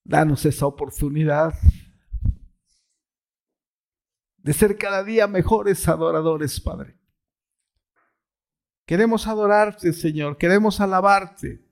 Danos 0.04 0.46
esa 0.46 0.68
oportunidad 0.68 1.56
de 4.38 4.54
ser 4.54 4.78
cada 4.78 5.04
día 5.04 5.26
mejores 5.26 5.88
adoradores, 5.88 6.62
Padre. 6.62 7.00
Queremos 8.86 9.26
adorarte, 9.26 9.92
Señor, 9.92 10.38
queremos 10.38 10.80
alabarte. 10.80 11.66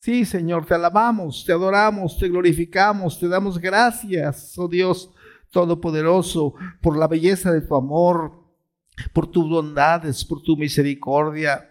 Sí, 0.00 0.24
Señor, 0.24 0.66
te 0.66 0.74
alabamos, 0.74 1.44
te 1.46 1.52
adoramos, 1.52 2.18
te 2.18 2.28
glorificamos, 2.28 3.20
te 3.20 3.28
damos 3.28 3.60
gracias, 3.60 4.58
oh 4.58 4.66
Dios 4.66 5.14
Todopoderoso, 5.52 6.54
por 6.80 6.96
la 6.96 7.06
belleza 7.06 7.52
de 7.52 7.60
tu 7.60 7.76
amor, 7.76 8.41
por 9.12 9.30
tus 9.30 9.48
bondades, 9.48 10.24
por 10.24 10.42
tu 10.42 10.56
misericordia. 10.56 11.68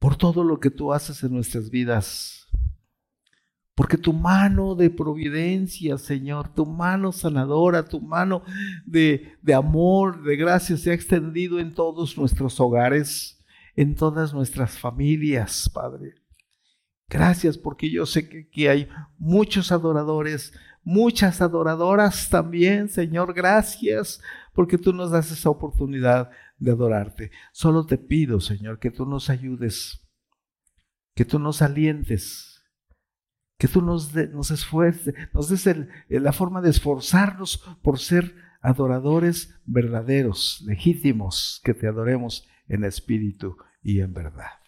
por 0.00 0.14
todo 0.14 0.44
lo 0.44 0.60
que 0.60 0.70
tú 0.70 0.92
haces 0.92 1.24
en 1.24 1.32
nuestras 1.32 1.70
vidas. 1.70 2.46
Porque 3.74 3.96
tu 3.96 4.12
mano 4.12 4.76
de 4.76 4.90
providencia, 4.90 5.98
Señor, 5.98 6.54
tu 6.54 6.66
mano 6.66 7.10
sanadora, 7.10 7.84
tu 7.84 8.00
mano 8.00 8.42
de, 8.86 9.36
de, 9.42 9.54
amor, 9.54 10.22
de 10.22 10.36
gracia 10.36 10.76
se 10.76 10.90
ha 10.90 10.94
extendido 10.94 11.58
en 11.58 11.74
todos 11.74 12.16
nuestros 12.16 12.60
hogares, 12.60 13.44
en 13.74 13.94
todas 13.94 14.32
nuestras 14.32 14.78
familias, 14.78 15.68
Padre. 15.72 16.14
Gracias 17.08 17.56
porque 17.56 17.90
yo 17.90 18.04
sé 18.04 18.28
que, 18.28 18.48
que 18.48 18.68
hay 18.68 18.88
muchos 19.16 19.72
adoradores, 19.72 20.52
muchas 20.84 21.40
adoradoras 21.40 22.28
también, 22.28 22.88
Señor. 22.88 23.32
Gracias 23.32 24.20
porque 24.58 24.76
tú 24.76 24.92
nos 24.92 25.12
das 25.12 25.30
esa 25.30 25.50
oportunidad 25.50 26.32
de 26.56 26.72
adorarte. 26.72 27.30
Solo 27.52 27.86
te 27.86 27.96
pido, 27.96 28.40
Señor, 28.40 28.80
que 28.80 28.90
tú 28.90 29.06
nos 29.06 29.30
ayudes, 29.30 30.04
que 31.14 31.24
tú 31.24 31.38
nos 31.38 31.62
alientes, 31.62 32.60
que 33.56 33.68
tú 33.68 33.82
nos, 33.82 34.12
nos 34.12 34.50
esfuerces, 34.50 35.14
nos 35.32 35.48
des 35.48 35.86
la 36.08 36.32
forma 36.32 36.60
de 36.60 36.70
esforzarnos 36.70 37.58
por 37.82 38.00
ser 38.00 38.34
adoradores 38.60 39.54
verdaderos, 39.64 40.60
legítimos, 40.66 41.60
que 41.62 41.72
te 41.72 41.86
adoremos 41.86 42.44
en 42.66 42.82
espíritu 42.82 43.58
y 43.80 44.00
en 44.00 44.12
verdad. 44.12 44.58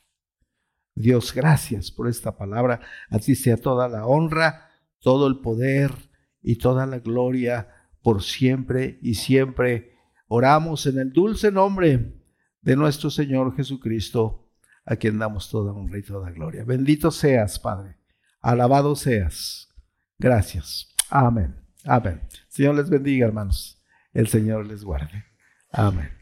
Dios, 0.94 1.34
gracias 1.34 1.90
por 1.90 2.06
esta 2.06 2.36
palabra. 2.36 2.80
A 3.08 3.18
ti 3.18 3.34
sea 3.34 3.56
toda 3.56 3.88
la 3.88 4.06
honra, 4.06 4.70
todo 5.00 5.26
el 5.26 5.40
poder 5.40 5.90
y 6.42 6.58
toda 6.58 6.86
la 6.86 7.00
gloria 7.00 7.79
por 8.02 8.22
siempre 8.22 8.98
y 9.02 9.14
siempre. 9.14 9.94
Oramos 10.28 10.86
en 10.86 10.98
el 10.98 11.12
dulce 11.12 11.50
nombre 11.50 12.14
de 12.62 12.76
nuestro 12.76 13.10
Señor 13.10 13.56
Jesucristo, 13.56 14.48
a 14.84 14.96
quien 14.96 15.18
damos 15.18 15.50
toda 15.50 15.72
honra 15.72 15.98
y 15.98 16.02
toda 16.02 16.30
gloria. 16.30 16.64
Bendito 16.64 17.10
seas, 17.10 17.58
Padre. 17.58 17.96
Alabado 18.40 18.96
seas. 18.96 19.68
Gracias. 20.18 20.94
Amén. 21.08 21.56
Amén. 21.84 22.20
Señor 22.48 22.76
les 22.76 22.90
bendiga, 22.90 23.26
hermanos. 23.26 23.82
El 24.12 24.28
Señor 24.28 24.66
les 24.66 24.84
guarde. 24.84 25.24
Amén. 25.72 26.19